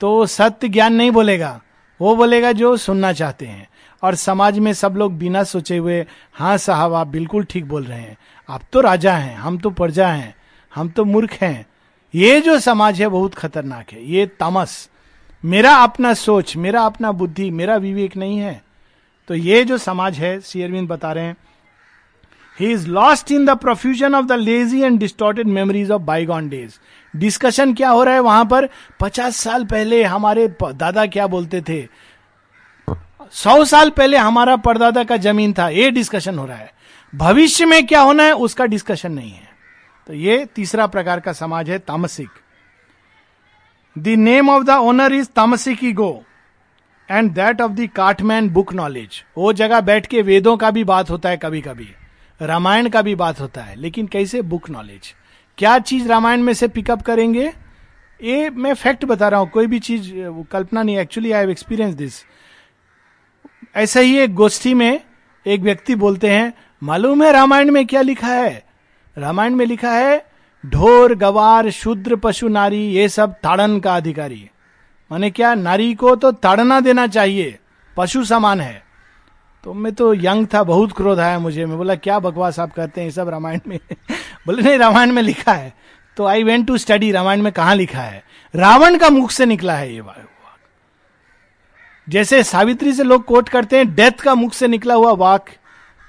[0.00, 1.60] तो सत्य ज्ञान नहीं बोलेगा,
[2.00, 3.68] वो बोलेगा जो सुनना चाहते हैं।
[4.02, 6.04] और समाज में सब लोग बिना सोचे हुए
[6.34, 8.16] हाँ साहब, आप बिल्कुल ठीक बोल रहे हैं,
[8.48, 10.34] आप तो राजा हैं, हम तो प्रजा हैं,
[10.72, 11.66] हम तो मूर्ख हैं।
[12.14, 14.88] ये जो समाज है बहुत खतरनाक है, ये तमस।
[15.44, 18.60] मेरा अपना सोच, मेरा अपना बुद्धि, मेरा विवेक नहीं है।
[19.28, 21.36] तो ये जो समाज है शेयरविंद बता रहे हैं
[22.60, 26.78] he is lost in the profusion of the lazy and distorted memories of bygone days
[27.14, 28.68] discussion क्या हो रहा है वहाँ पर?
[29.00, 31.88] पचास साल पहले हमारे दादा क्या बोलते थे?
[33.32, 36.72] सौ साल पहले हमारा परदादा का ज़मीन था। ये डिस्कशन हो रहा है।
[37.12, 39.48] भविष्य में क्या होना है, उसका डिस्कशन नहीं है।
[40.06, 42.28] तो ये तीसरा प्रकार का समाज है, तामसिक।
[43.98, 46.22] The name of the owner is tamasic go
[47.10, 51.10] and that of the cartman book knowledge वो जगह बैठ के वेदों का भी बात
[51.10, 51.88] होता है कभी कभी
[52.42, 54.42] रामायण का भी बात होता है, लेकिन कैसे?
[54.42, 55.14] बुक नॉलेज
[55.58, 57.52] क्या चीज़ रामायण में से पिकअप करेंगे?
[58.20, 60.10] ये मैं फैक्ट बता रहा हूँ, कोई भी चीज़
[60.52, 62.22] कल्पना नहीं actually I have experience this
[63.76, 65.00] ऐसा ही एक गोष्ठी में
[65.46, 68.62] एक व्यक्ति बोलते हैं, मालूम है रामायण में क्या लिखा है?
[69.16, 70.24] रामायण में लिखा है,
[70.64, 74.48] ढोर, गवार, शूद्र, पशु, नारी, ये सब ताड़न का अधिकारी.
[75.10, 75.54] माने क्या?
[75.54, 77.58] नारी को तो ताड़ना देना चाहिए,
[77.96, 78.82] पशु समान है।
[79.64, 83.00] तो मैं तो यंग था, बहुत क्रोध आया मुझे। मैं बोला, क्या बकवास आप कहते
[83.00, 83.10] हैं?
[83.10, 83.80] सब रामायण में
[84.46, 85.74] बोले, नहीं, रामायण में लिखा है।
[86.16, 88.24] तो I went to study Ramayan में कहा लिखा है।
[88.56, 90.28] रावण का मुख से निकला है ये वाक।
[92.08, 95.50] जैसे सावित्री से लोग कोट करते हैं डेथ का मुख से निकला हुआ वाक।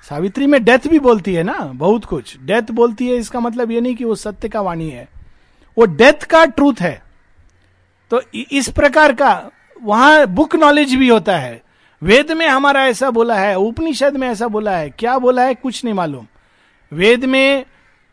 [0.10, 3.82] सावित्री में डेथ भी बोलती है ना, बहुत कुछ। डेथ बोलती है, इसका मतलब ये
[3.82, 5.10] नहीं कि वो सत्य का वाणी है।
[5.78, 7.04] वो डेथ का ट्रूथ है।
[8.10, 9.50] तो इस प्रकार का,
[9.82, 11.63] वहाँ बुक नॉलेज भी होता है।
[12.04, 15.54] वेद में हमारा ऐसा बोला है, उपनिषद में ऐसा बोला है। क्या बोला है?
[15.54, 16.28] कुछ नहीं मालूम।
[16.92, 17.66] वेद में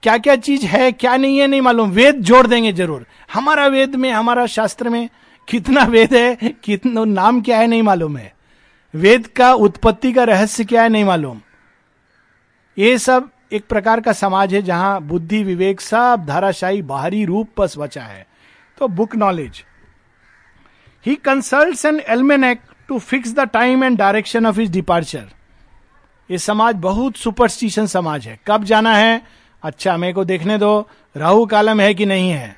[0.02, 3.96] क्या क्या चीज़ है, क्या नहीं है, नहीं मालूम। वेद जोड़ देंगे ज़रूर। हमारा वेद
[3.96, 5.08] में, हमारा शास्त्र में
[5.48, 6.34] कितना वेद है,
[6.64, 8.34] कितना नाम क्या है, नहीं मालूम है।
[8.94, 11.40] वेद का उत्पत्ति का रहस्य क्या है, नहीं मालूम।
[12.78, 17.68] ये सब एक प्रकार का समाज है जहाँ बुद्धि, विवेक सब धाराशाही, बाहरी रूप पर
[17.78, 18.26] बचा है।
[18.78, 19.64] तो book knowledge.
[21.06, 22.60] He consult an almanac
[22.90, 25.28] to fix the time and direction of his departure
[26.30, 29.22] ये समाज बहुत सुपरस्टिशन समाज है। कब जाना है?
[29.62, 32.56] अच्छा मेरे को देखने दो। राहु कालम है कि नहीं है?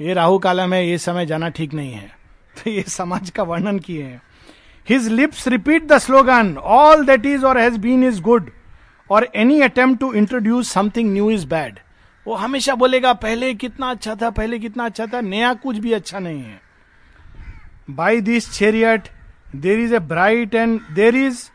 [0.00, 2.10] ये राहु कालम है, ये समय जाना ठीक नहीं है।
[2.56, 4.22] तो ये समाज का वर्णन किए हैं।
[4.88, 8.50] His lips repeat the slogan all that is और हैज़ बीन इज़ गुड
[9.10, 11.78] और any attempt to introduce something new is bad
[12.26, 16.18] वो हमेशा बोलेगा, पहले कितना अच्छा था, पहले कितना अच्छा था, नया कुछ भी अच्छा
[16.18, 16.60] नहीं है।
[17.90, 19.08] By this chariot
[19.56, 21.48] there is a bright and there is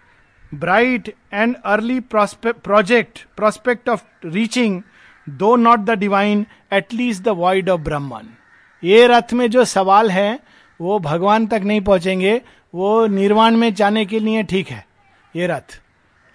[0.56, 4.82] bright and early project prospect of reaching
[5.28, 8.30] though not the divine at least the void of Brahman
[8.84, 10.40] ये रथ में जो सवाल है,
[10.80, 12.42] वो भगवान तक नहीं पहुँचेंगे,
[12.74, 14.86] वो निर्वाण में जाने के लिए ठीक है,
[15.36, 15.80] ये रथ।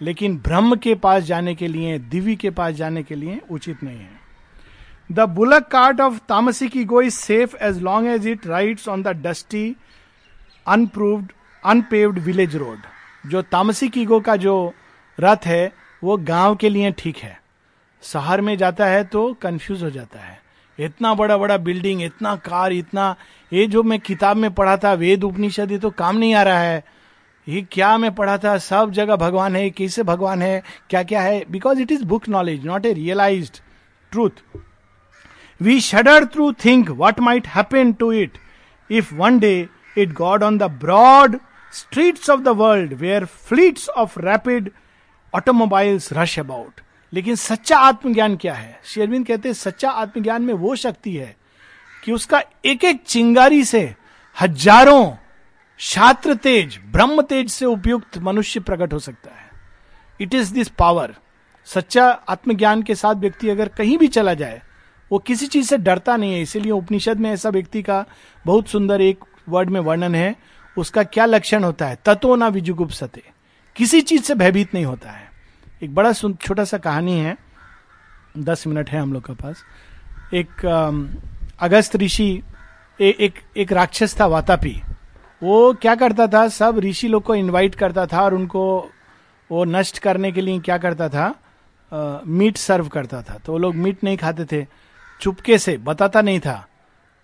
[0.01, 3.99] लेकिन ब्रह्म के पास जाने के लिए, दिव्य के पास जाने के लिए उचित नहीं
[3.99, 4.21] है।
[5.11, 9.09] The bullock cart of tamasic ego is safe as long as it rides on the
[9.27, 9.75] dusty
[10.67, 11.33] unproved
[11.69, 14.73] unpaved village road जो तामसिक ईगो का जो
[15.19, 17.39] रथ है, वो गाँव के लिए ठीक है।
[18.03, 20.41] शहर में जाता है तो कंफ्यूज हो जाता है।
[20.79, 23.14] इतना बड़ा बड़ा बिल्डिंग इतना कार इतना,
[23.53, 26.61] ये जो मैं किताब में पढ़ा था, वेद उपनिषद, ये तो काम नहीं आ रहा
[26.61, 26.85] है।
[27.47, 28.57] ये क्या मैं पढ़ा था?
[28.59, 31.45] सब जगह भगवान है, कैसे भगवान है क्या क्या है?
[31.51, 33.51] Because it is book knowledge not a realise
[34.12, 34.31] truth
[35.61, 38.39] we shudder through think what might happen to it
[38.91, 41.39] if one day it got on the broad
[41.73, 44.71] streets of the world where fleets of rapid
[45.33, 46.81] automobiles rush about
[47.12, 48.81] लेकिन सच्चा आत्मज्ञान क्या है?
[48.85, 51.37] शेरविंद कहते हैं, सच्चा आत्मज्ञान में वो शक्ति है
[52.05, 53.95] कि उसका एक एक चिंगारी से
[54.37, 55.12] हज़ारों
[55.81, 59.47] छात्र तेज, ब्रह्म तेज से उपयुक्त मनुष्य प्रकट हो सकता है।
[60.21, 61.14] इट इज़ दिस पावर
[61.69, 64.62] सच्चा आत्मज्ञान के साथ व्यक्ति अगर कहीं भी चला जाए,
[65.11, 68.05] वो किसी चीज़ से डरता नहीं है। इसीलिए उपनिषद में ऐसा व्यक्ति का
[68.45, 70.35] बहुत सुंदर एक वर्ड में वर्णन है
[70.79, 71.99] उसका क्या लक्षण होता है?
[72.05, 73.22] तत्व ना विजुगुप सते
[73.76, 75.31] किसी चीज़ से भयभीत नहीं होता है।
[75.83, 77.37] एक बड़ा छोटा सा कहानी है।
[78.39, 79.62] दस मिनट है हम लोग के पास।
[80.35, 80.66] एक
[81.61, 82.43] अगस्त ऋषि
[83.01, 84.81] एक एक राक्षस था वातापी।
[85.43, 86.49] वो क्या करता था?
[86.49, 88.91] सब ऋषि लोग को इनवाइट करता था और उनको
[89.51, 91.35] वो नष्ट करने के लिए क्या करता था?
[91.93, 94.66] आ, मीट सर्व करता था। तो वो लोग मीट नहीं खाते थे।
[95.20, 96.66] चुपके से बताता नहीं था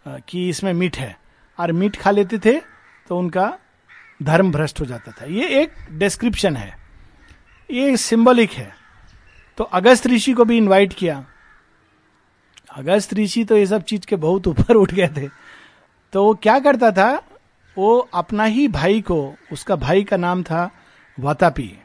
[0.06, 1.18] आ, कि इसमें मीट है।
[1.60, 2.73] और मीट खा लेते थे
[3.08, 3.58] तो उनका
[4.22, 6.78] धर्म भ्रष्ट हो जाता था। ये एक डिस्क्रिप्शन है।
[7.70, 8.74] ये सिंबलिक है।
[9.58, 11.26] तो अगस्त ऋषि को भी इनवाइट किया।
[12.76, 15.28] अगस्त ऋषि तो ये सब चीज़ के बहुत ऊपर उठ गए थे।
[16.12, 17.22] तो वो क्या करता था?
[17.78, 20.70] वो अपना ही भाई को, उसका भाई का नाम था
[21.20, 21.78] वातापी।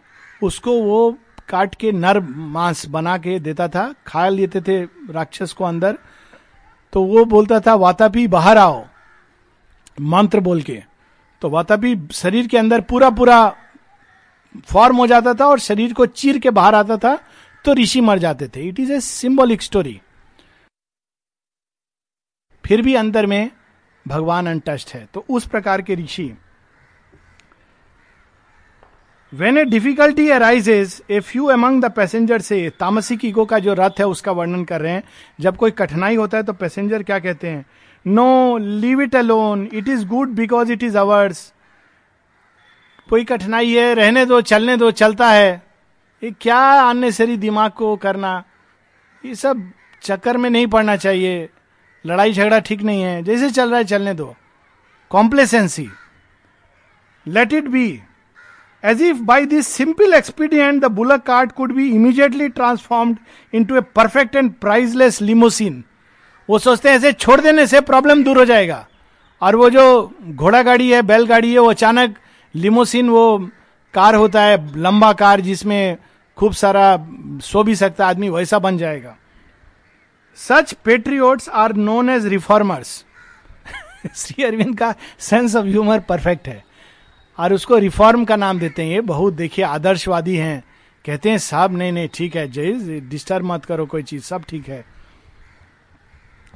[0.43, 1.17] उसको वो
[1.49, 5.97] काट के नर मांस बना के देता था, खा लेते थे राक्षस को अंदर।
[6.93, 8.86] तो वो बोलता था, वातापी, बाहर आओ।
[10.01, 10.84] मंत्र बोल के।
[11.41, 13.39] तो वातापी शरीर के अंदर पूरा पूरा
[14.67, 17.15] फॉर्म हो जाता था और शरीर को चीर के बाहर आता था
[17.65, 19.99] तो ऋषि मर जाते थे। It is a symbolic story
[22.63, 23.49] फिर भी अंदर में
[24.05, 26.31] भगवान अनटस्ट है। तो उस प्रकार के ऋषि।
[29.33, 33.99] When a difficulty arises a few among the passenger से तामसिक ईगो का जो रथ
[33.99, 35.03] है, उसका वर्णन कर रहे हैं।
[35.39, 37.65] जब कोई कठिनाई होता है तो पैसेंजर क्या कहते हैं?
[38.08, 41.54] No leave it alone it is good because it is ours
[43.10, 45.64] कोई कठिनाई है रहने दो चलने दो चलता है।
[46.24, 48.43] ये क्या अननेसरी दिमाग को करना?
[49.26, 49.72] ये सब
[50.04, 51.50] चक्कर में नहीं पड़ना चाहिए।
[52.06, 54.36] लड़ाई झगड़ा ठीक नहीं है। जैसे चल रहा है चलने दो।
[55.10, 55.89] Complacency
[57.28, 58.02] let it be
[58.86, 63.18] As if by this simple expedient, the bullock cart could be immediately transformed
[63.56, 65.82] into a perfect and priceless limousine.
[66.50, 68.88] वो सोचते हैं, ऐसे छोड़ देने से प्रॉब्लम दूर हो जाएगा।
[69.41, 72.16] और वो जो घोड़ा गाड़ी है, बैल गाड़ी है, वो अचानक
[72.56, 73.50] लिमोसिन वो
[73.93, 75.97] कार होता है, लंबा कार जिसमें
[76.38, 77.08] खूब सारा
[77.41, 79.18] सो भी सकता आदमी, वैसा बन जाएगा।
[80.36, 83.06] Such patriots are known as reformers
[84.16, 86.66] Shri Aurobindo का सेंस ऑफ़ ह्यूमर परफेक्ट है।
[87.39, 90.64] और उसको रिफॉर्म का नाम देते हैं। ये बहुत, देखिए, आदर्शवादी हैं।
[91.06, 94.70] कहते हैं, साहब, नहीं नहीं, ठीक है, जय डिस्टर्ब मत करो कोई चीज़, सब ठीक
[94.70, 94.99] है।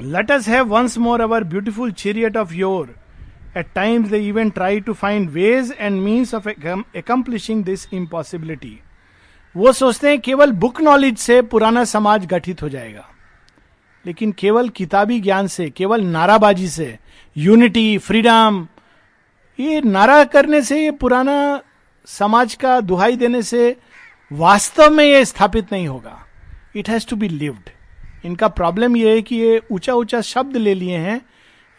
[0.01, 2.95] Let us have once more our beautiful chariot of your
[3.57, 8.79] at times they even try to find ways and means of accomplishing this impossibility
[9.55, 13.07] वो सोचते हैं केवल बुक नॉलेज से पुराना समाज गठित हो जाएगा।
[14.05, 16.97] लेकिन केवल किताबी ज्ञान से, केवल नाराबाजी से
[17.35, 18.67] यूनिटी फ्रीडम
[19.59, 21.61] ये नारा करने से, ये पुराना
[22.07, 23.75] समाज का दुहाई देने से
[24.31, 26.19] वास्तव में ये स्थापित नहीं होगा।
[26.75, 27.69] It has to be lived
[28.25, 31.21] इनका प्रॉब्लम यह है कि ये ऊँचा ऊँचा शब्द ले लिए हैं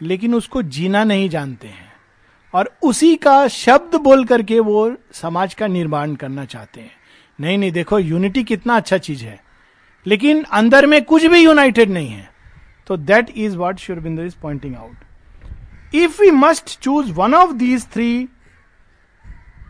[0.01, 1.93] लेकिन उसको जीना नहीं जानते हैं।
[2.53, 6.91] और उसी का शब्द बोल करके वो समाज का निर्माण करना चाहते हैं।
[7.39, 9.43] नहीं नहीं देखो यूनिटी कितना अच्छा चीज़ है।
[10.07, 12.29] लेकिन अंदर में कुछ भी यूनाइटेड नहीं है।
[12.87, 14.95] तो that is what Shri Aurobindo is pointing out
[15.95, 18.27] If we must choose one of these three,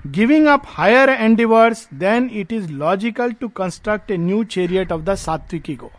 [0.07, 5.15] giving up higher endeavors, then it is logical to construct a new chariot of the
[5.15, 5.89] Satyaki ego.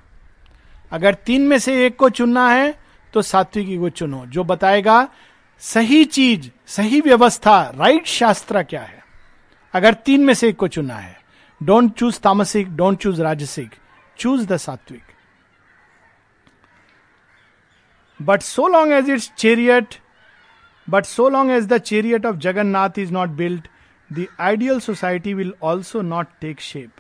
[0.93, 2.75] अगर तीन में से एक को चुनना है
[3.15, 5.09] तो सात्विक को चुनो, जो बताएगा,
[5.63, 9.03] सही चीज़, सही व्यवस्था राइट शास्त्र क्या है?
[9.75, 11.17] अगर तीन में से एक को चुनना है
[11.61, 13.71] डोंट चूज़ तामसिक डोंट चूज़ राजसिक
[14.19, 15.03] चूज़ द सात्विक.
[18.21, 19.95] But so long as it's chariot
[20.89, 23.69] but so long as the chariot of Jagannath is not built
[24.11, 26.91] the ideal society will also not take shape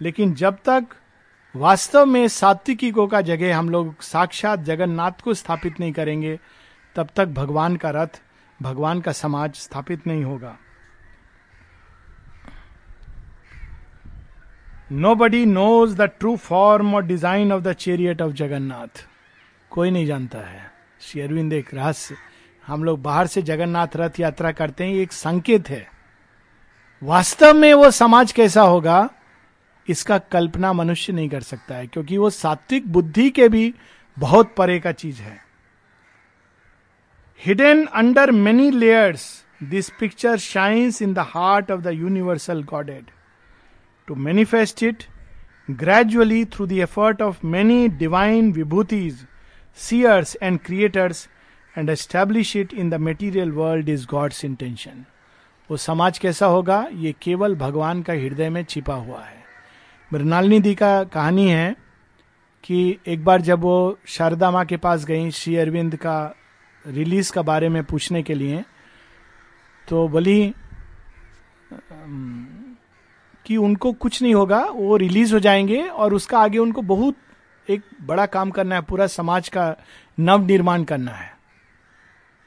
[0.00, 0.94] लेकिन जब तक
[1.54, 6.38] वास्तव में सात्विकी का जगह हम लोग साक्षात जगन्नाथ को स्थापित नहीं करेंगे,
[6.96, 8.20] तब तक भगवान का रथ,
[8.62, 10.56] भगवान का समाज स्थापित नहीं होगा।
[15.14, 19.06] Nobody knows the true form और design of the chariot of Jagannath
[19.70, 20.70] कोई नहीं जानता है।
[21.00, 22.16] श्री अरविंद, एक रहस्य।
[22.66, 25.86] हम लोग बाहर से जगन्नाथ रथ यात्रा करते हैं एक संकेत है।
[27.02, 29.08] वास्तव में वो समाज कैसा होगा?
[29.88, 33.74] इसका कल्पना मनुष्य नहीं कर सकता है, क्योंकि वो सात्विक बुद्धि के भी
[34.16, 35.36] बहुत परे का चीज़ है।
[37.40, 39.22] Hidden under many layers
[39.62, 43.10] this picture shines in the heart of the universal godhead
[44.08, 45.04] to manifest it
[45.70, 49.26] gradually through the effort of many divine विभूतिज
[49.78, 51.28] seers and creators
[51.74, 55.04] and establish it in the material world is God's intention
[55.70, 56.86] वो समाज कैसा होगा?
[56.92, 59.37] ये केवल भगवान का हृदय में छिपा हुआ है।
[60.12, 61.76] मृणालिनी दी का कहानी है
[62.64, 66.34] कि एक बार जब वो शारदा माँ के पास गई श्री अरविंद का
[66.84, 68.64] रिलीज़ का बारे में पूछने के लिए
[69.88, 70.54] तो बोली
[73.46, 77.16] कि उनको कुछ नहीं होगा, वो रिलीज़ हो जाएँगे और उसका आगे उनको बहुत
[77.68, 79.74] एक बड़ा काम करना है, पूरा समाज का
[80.20, 81.32] नव निर्माण करना है।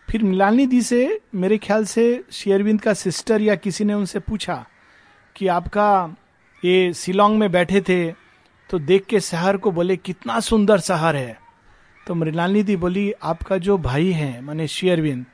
[0.09, 4.65] फिर मिलानी दी से, मेरे ख्याल से शेयरविंद का सिस्टर या किसी ने उनसे पूछा
[5.35, 6.15] कि आपका
[6.63, 8.11] ये शिलोंग में बैठे थे
[8.69, 11.37] तो देख के शहर को बोले, कितना सुंदर शहर है।
[12.07, 15.25] तो मृणालिनी दी बोली, आपका जो भाई है, माने शेयरविंद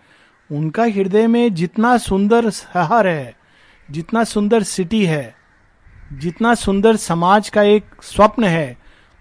[0.49, 3.36] उनका हृदय में जितना सुंदर शहर है,
[3.89, 5.36] जितना सुंदर सिटी है,
[6.13, 8.78] जितना सुंदर समाज का एक स्वप्न है,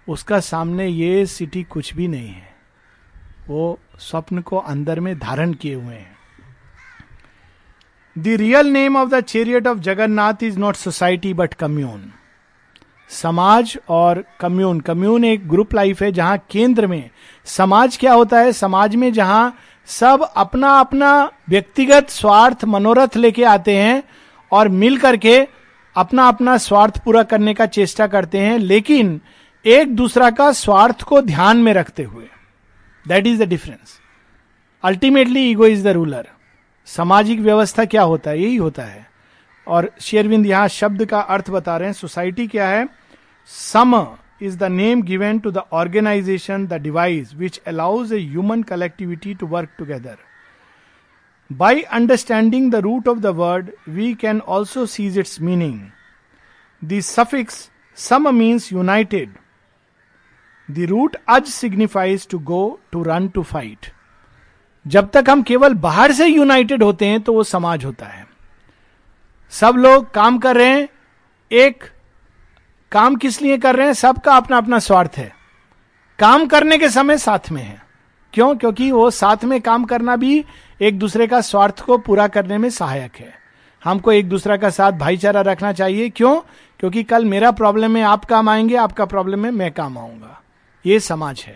[0.07, 2.55] उसका सामने ये सिटी कुछ भी नहीं है।
[3.47, 6.16] वो स्वप्न को अंदर में धारण किए हुए हैं।
[8.17, 12.11] The real name of the chariot of Jagannath is not society but commune
[13.11, 17.09] समाज और कम्यून कम्यून एक ग्रुप लाइफ है, जहाँ केंद्र में,
[17.45, 18.51] समाज क्या होता है?
[18.51, 19.57] समाज में जहाँ
[19.89, 24.03] सब अपना अपना व्यक्तिगत स्वार्थ मनोरथ लेके आते हैं
[24.51, 25.37] और मिल करके
[25.95, 29.19] अपना अपना स्वार्थ पूरा करने का चेष्टा करते हैं, लेकिन
[29.65, 32.25] एक दूसरा का स्वार्थ को ध्यान में रखते हुए।
[33.05, 33.99] That is the difference
[34.83, 36.27] ultimately ego is the ruler
[36.87, 38.39] सामाजिक व्यवस्था क्या होता है?
[38.39, 39.05] यही होता है।
[39.67, 42.87] और शेरविंद यहाँ शब्द का अर्थ बता रहे हैं, सोसाइटी क्या है?
[43.49, 43.95] सम
[44.41, 49.47] is the name given to the organisation, the device which allows a human collectivity to
[49.47, 50.17] work together
[51.49, 55.79] by understanding the root of the word we can also see its meaning
[56.81, 59.33] the suffix some means united
[60.69, 63.91] the root a signifies to go to run to fight
[64.87, 68.27] जब तक हम केवल बाहर से United होते हैं तो वो समाज होता है।
[69.49, 70.89] सब लोग काम कर रहे हैं।
[71.51, 71.83] एक,
[72.91, 73.93] काम किस लिए कर रहे हैं?
[73.93, 75.35] सबका अपना अपना स्वार्थ है।
[76.19, 77.85] काम करने के समय साथ में है।
[78.33, 78.55] क्यों?
[78.55, 80.45] क्योंकि वो साथ में काम करना भी
[80.81, 83.33] एक दूसरे का स्वार्थ को पूरा करने में सहायक है।
[83.83, 86.41] हमको एक दूसरे का साथ भाईचारा रखना चाहिए। क्यों?
[86.79, 90.41] क्योंकि कल मेरा प्रॉब्लम है आप काम आएँगे, आपका प्रॉब्लम है मैं काम आऊँगा।
[90.85, 91.55] ये समाज है।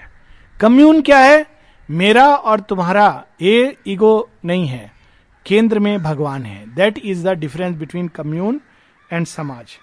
[0.60, 1.61] कम्यून क्या है?
[1.92, 4.92] मेरा और तुम्हारा ये ईगो नहीं है।
[5.46, 8.60] केंद्र में भगवान है। That is the difference between commune
[9.10, 9.78] and समाज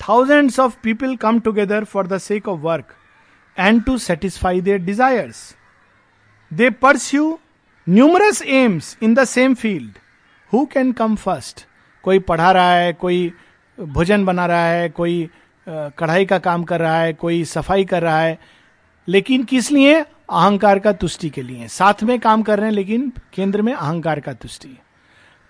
[0.00, 2.94] thousands of people come together for the sake of work
[3.56, 5.44] and to satisfy their desires
[6.50, 7.38] they pursue
[7.86, 9.98] numerous aims in the same field
[10.52, 11.66] who can come first
[12.04, 13.32] कोई पढ़ा रहा है, कोई
[13.78, 15.28] भोजन बना रहा है, कोई
[15.66, 18.38] कढ़ाई का काम कर रहा है, कोई सफ़ाई कर रहा है।
[19.08, 20.04] लेकिन किस लिए?
[20.32, 24.20] अहंकार का तुष्टि के लिए। साथ में काम कर रहे हैं, लेकिन केंद्र में अहंकार
[24.20, 24.76] का तुष्टि।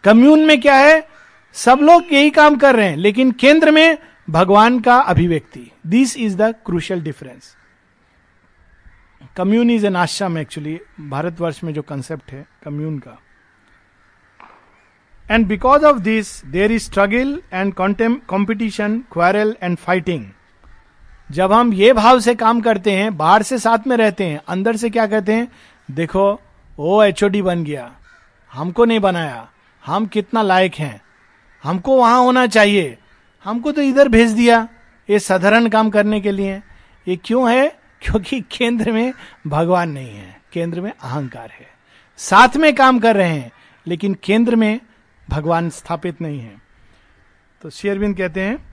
[0.05, 1.09] कम्यून में क्या है?
[1.55, 3.99] सब लोग यही काम कर रहे हैं, लेकिन केंद्र में
[4.31, 7.57] भगवान का अभिव्यक्ति। This is the crucial difference
[9.37, 13.19] commune is an ashram actually Bharatvarsha में जो कंसेप्ट है, कम्यून का।
[15.31, 20.27] And because of this there is struggle and competition quarrel and fighting
[21.33, 24.77] जब हम ये भाव से काम करते हैं, बाहर से साथ में रहते हैं, अंदर
[24.77, 25.49] से क्या कहते हैं?
[25.91, 26.41] देखो,
[26.79, 27.93] ओ एच बन गया।
[28.53, 29.49] हमको नहीं बनाया।
[29.87, 31.03] हम कितना लायक हैं।
[31.63, 32.99] हमको वहाँ होना चाहिए।
[33.45, 34.69] हमको तो इधर भेज दिया
[35.11, 36.63] ये साधारण काम करने के लिए।
[37.09, 37.79] ये क्यों है?
[38.03, 39.13] क्योंकि केंद्र में
[39.47, 41.69] भगवान नहीं है। केंद्र में अहंकार है।
[42.17, 43.53] साथ में काम कर रहे हैं,
[43.87, 44.81] लेकिन केंद्र में
[45.31, 46.55] भगवान स्थापित नहीं है।
[47.63, 48.72] तो शेयरबिंद कहते हैं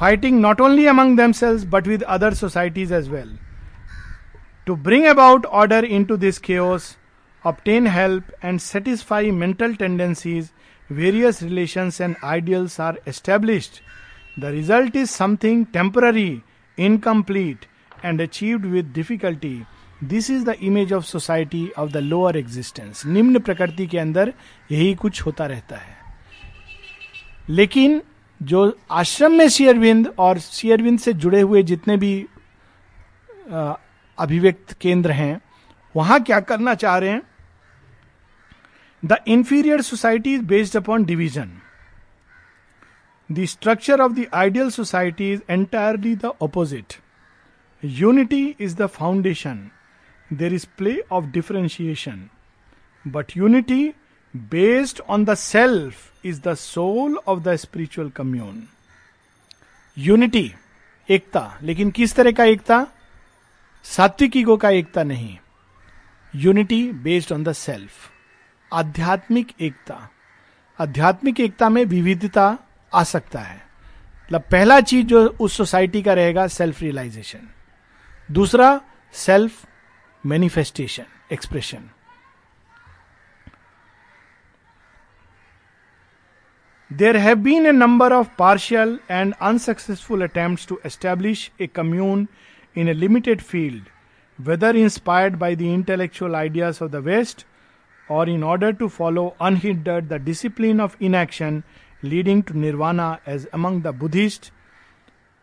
[0.00, 3.28] fighting not only among themselves but with other societies as well.
[4.66, 6.96] To bring about order into this chaos,
[7.44, 10.52] obtain help, and satisfy mental tendencies,
[10.88, 13.82] various relations and ideals are established.
[14.38, 16.44] The result is something temporary,
[16.78, 17.66] incomplete,
[18.02, 19.58] and achieved with difficulty.
[20.04, 24.32] This is the image of society of the lower existence निम्न प्रकृति के अंदर
[24.70, 25.96] यही कुछ होता रहता है
[27.48, 28.00] लेकिन
[28.40, 32.14] जो आश्रम में शेयरविंद और शेयरविंद से जुड़े हुए जितने भी
[34.18, 35.40] अभिव्यक्त केंद्र हैं,
[35.94, 37.22] वहाँ क्या करना चाह रहे हैं?
[39.02, 41.50] The inferior society is based upon division
[43.30, 46.94] the structure of the ideal society is entirely the opposite
[47.82, 49.70] unity is the foundation
[50.30, 52.28] there is play of differentiation
[53.04, 53.92] but unity
[54.36, 58.62] based on the self is the soul of the spiritual commune
[59.98, 60.54] unity
[61.08, 62.86] एकता, लेकिन किस तरह का एकता?
[63.84, 65.38] सात्विक ego का एकता नहीं।
[66.34, 68.10] Unity based on the self
[68.72, 70.08] आध्यात्मिक एकता।
[70.78, 72.58] आध्यात्मिक एकता में विविधता
[72.94, 77.48] आ सकता है। मतलब पहला चीज़ जो उस सोसाइटी का रहेगा सेल्फ रियलाइजेशन
[78.30, 78.80] दूसरा
[79.12, 79.64] self
[80.26, 81.90] manifestation expression
[86.90, 92.26] there have been a number of partial and unsuccessful attempt to establish a commune
[92.76, 93.88] in a limited field
[94.38, 97.46] whether inspired by the intellectual ideas of the west
[98.08, 101.62] or in order to follow unhindered the discipline of inaction
[102.04, 104.52] leading to nirvana as among the Buddhist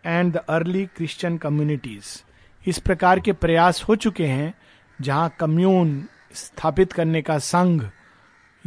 [0.03, 2.23] and the early Christian communities
[2.61, 4.53] इस प्रकार के प्रयास हो चुके हैं
[4.99, 6.01] जहाँ commune
[6.35, 7.81] स्थापित करने का संघ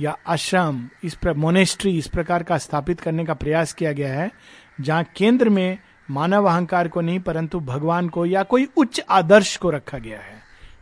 [0.01, 4.31] या आश्रम, इस मोनेस्ट्री इस प्रकार का स्थापित करने का प्रयास किया गया है,
[4.81, 5.79] जहाँ केंद्र में
[6.11, 10.39] मानव अहंकार को नहीं, परंतु भगवान को या कोई उच्च आदर्श को रखा गया है।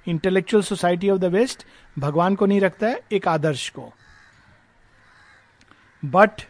[0.08, 1.64] Intellectual society of the west
[1.96, 3.92] भगवान को नहीं रखता है, एक आदर्श को।
[6.02, 6.42] But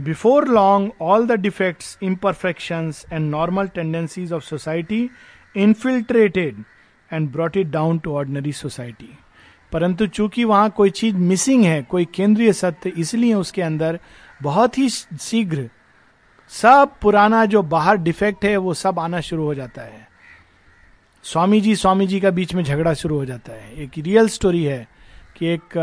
[0.00, 5.08] before long all the defects imperfection and normal tendencies of society
[5.54, 6.62] infiltrated
[7.10, 9.10] and brought it down to ordinary society
[9.72, 13.98] परंतु चूँकि वहाँ कोई चीज़ मिसिंग है, कोई केंद्रीय सत्य, इसलिए उसके अंदर
[14.42, 15.68] बहुत ही शीघ्र
[16.52, 20.06] सब पुराना जो बाहर डिफेक्ट है, वो सब आना शुरू हो जाता है।
[21.24, 24.64] स्वामी जी स्वामी जी का बीच में झगड़ा शुरू हो जाता है। एक रियल स्टोरी
[24.64, 24.86] है
[25.36, 25.76] कि एक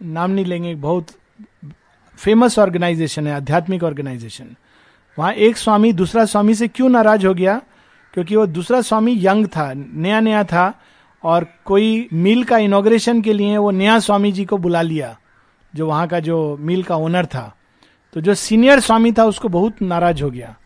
[0.00, 1.06] नाम नहीं लेंगे बहुत
[2.18, 4.54] फ़ेमस ऑर्गेनाइजेशन है, आध्यात्मिक ऑर्गेनाइजेशन
[5.18, 7.60] वहाँ एक स्वामी दूसरा स्वामी से क्यों नाराज़ हो गया?
[8.14, 10.72] क्योंकि वो दूसरा स्वामी यंग था नया नया था
[11.24, 15.16] और कोई मिल का इनोग्रेशन के लिए वो नया स्वामी जी को बुला लिया,
[15.74, 17.54] जो वहाँ का जो मिल का ओनर था।
[18.12, 20.56] तो जो सीनियर स्वामी था, उसको बहुत नाराज़ हो गया।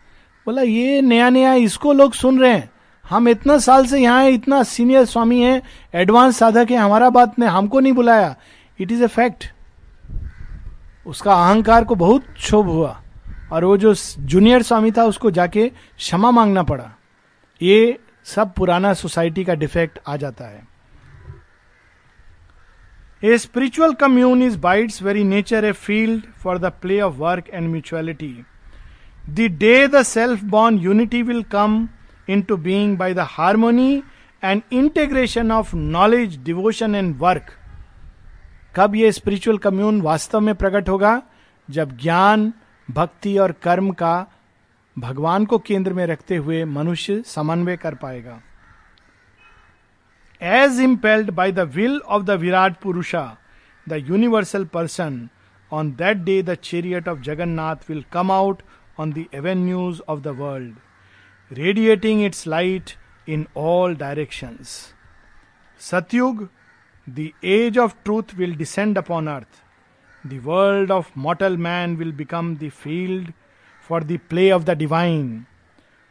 [0.46, 2.70] बोला, ये नया नया इसको लोग सुन रहे हैं।
[3.04, 5.62] हम इतना साल से यहाँ है, इतना सीनियर स्वामी है
[5.94, 8.34] एडवांस साधक है, हमारा बात ने हमको नहीं बुलाया।
[8.78, 9.44] इट इज़ ए फैक्ट
[11.06, 13.00] उसका अहंकार को बहुत क्षोभ हुआ,
[13.52, 16.90] और वो जो जूनियर स्वामी था, उसको जाके क्षमा मांगना पड़ा।
[17.60, 20.66] ये सब पुराना सोसाइटी का डिफेक्ट आ जाता है।
[23.24, 27.68] A spiritual commune is by its very nature a field for the play of work and
[27.70, 28.44] mutuality
[29.30, 31.88] the day the self born unity will come
[32.42, 34.02] into being by the harmony
[34.44, 37.52] and integration of knowledge devotion and work
[38.76, 41.22] कब यह spiritual commune वास्तव में प्रकट होगा?
[41.70, 42.52] जब ज्ञान,
[42.90, 44.26] भक्ति और कर्म का
[44.96, 48.40] भगवान को केंद्र में रखते हुए मनुष्य समन्वय कर पाएगा।
[50.40, 53.26] As impelled by the will of the Virat Purusha
[53.86, 55.28] the universal person
[55.72, 58.62] on that day the chariot of Jagannath will come out
[59.00, 62.90] on the avenues of the world radiating its light
[63.28, 64.68] in all directions
[65.80, 66.48] Satyuga
[67.06, 69.62] the age of truth will descend upon earth
[70.24, 73.32] the world of mortal man will become the field
[73.88, 75.44] for the play of the divine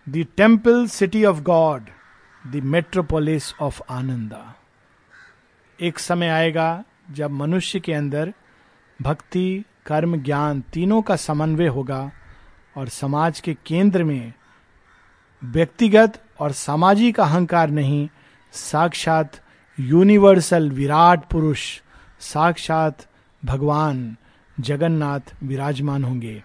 [0.07, 1.89] the temple city of God,
[2.43, 4.41] the metropolis of Ananda.
[5.79, 8.33] एक समय आएगा जब मनुष्य के अंदर
[8.99, 12.11] भक्ति कर्म ज्ञान तीनों का समन्वय होगा
[12.77, 14.33] और समाज के केंद्र में
[15.41, 18.07] व्यक्तिगत और सामाजिक अहंकार नहीं
[18.53, 19.41] साक्षात
[19.77, 21.65] यूनिवर्सल विराट पुरुष
[22.33, 23.07] साक्षात
[23.43, 24.15] भगवान
[24.57, 26.41] जगन्नाथ विराजमान होंगे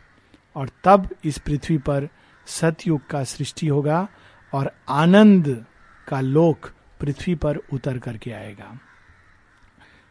[0.59, 2.09] और तब इस पृथ्वी पर
[2.47, 4.09] सतयुग का सृष्टि होगा
[4.53, 5.67] और आनंद
[6.09, 8.79] का लोक पृथ्वी पर उतर करके आएगा।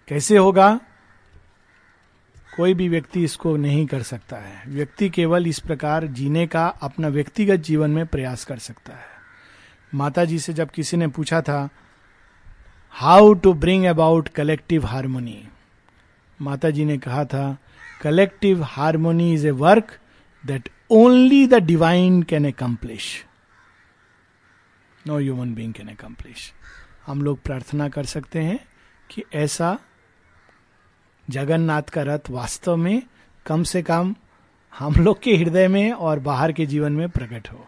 [0.08, 0.80] कैसे होगा?
[2.58, 7.08] कोई भी व्यक्ति इसको नहीं कर सकता है। व्यक्ति केवल इस प्रकार जीने का अपना
[7.08, 9.18] व्यक्तिगत जीवन में प्रयास कर सकता है।
[9.96, 11.70] माता जी से जब किसी ने पूछा था
[12.92, 15.48] how to bring about collective harmony
[16.42, 17.58] Mata ji ने कहा था
[18.02, 19.98] collective harmony is a work
[20.44, 23.08] that only the divine can accomplish.
[25.08, 26.52] No human being can accomplish
[27.06, 28.60] हम लोग प्रार्थना कर सकते हैं
[29.10, 29.78] कि ऐसा
[31.28, 33.02] जगन्नाथ का रथ वास्तव में
[33.46, 34.14] कम से कम
[34.74, 37.66] हम लोग के हृदय में और बाहर के जीवन में प्रकट हो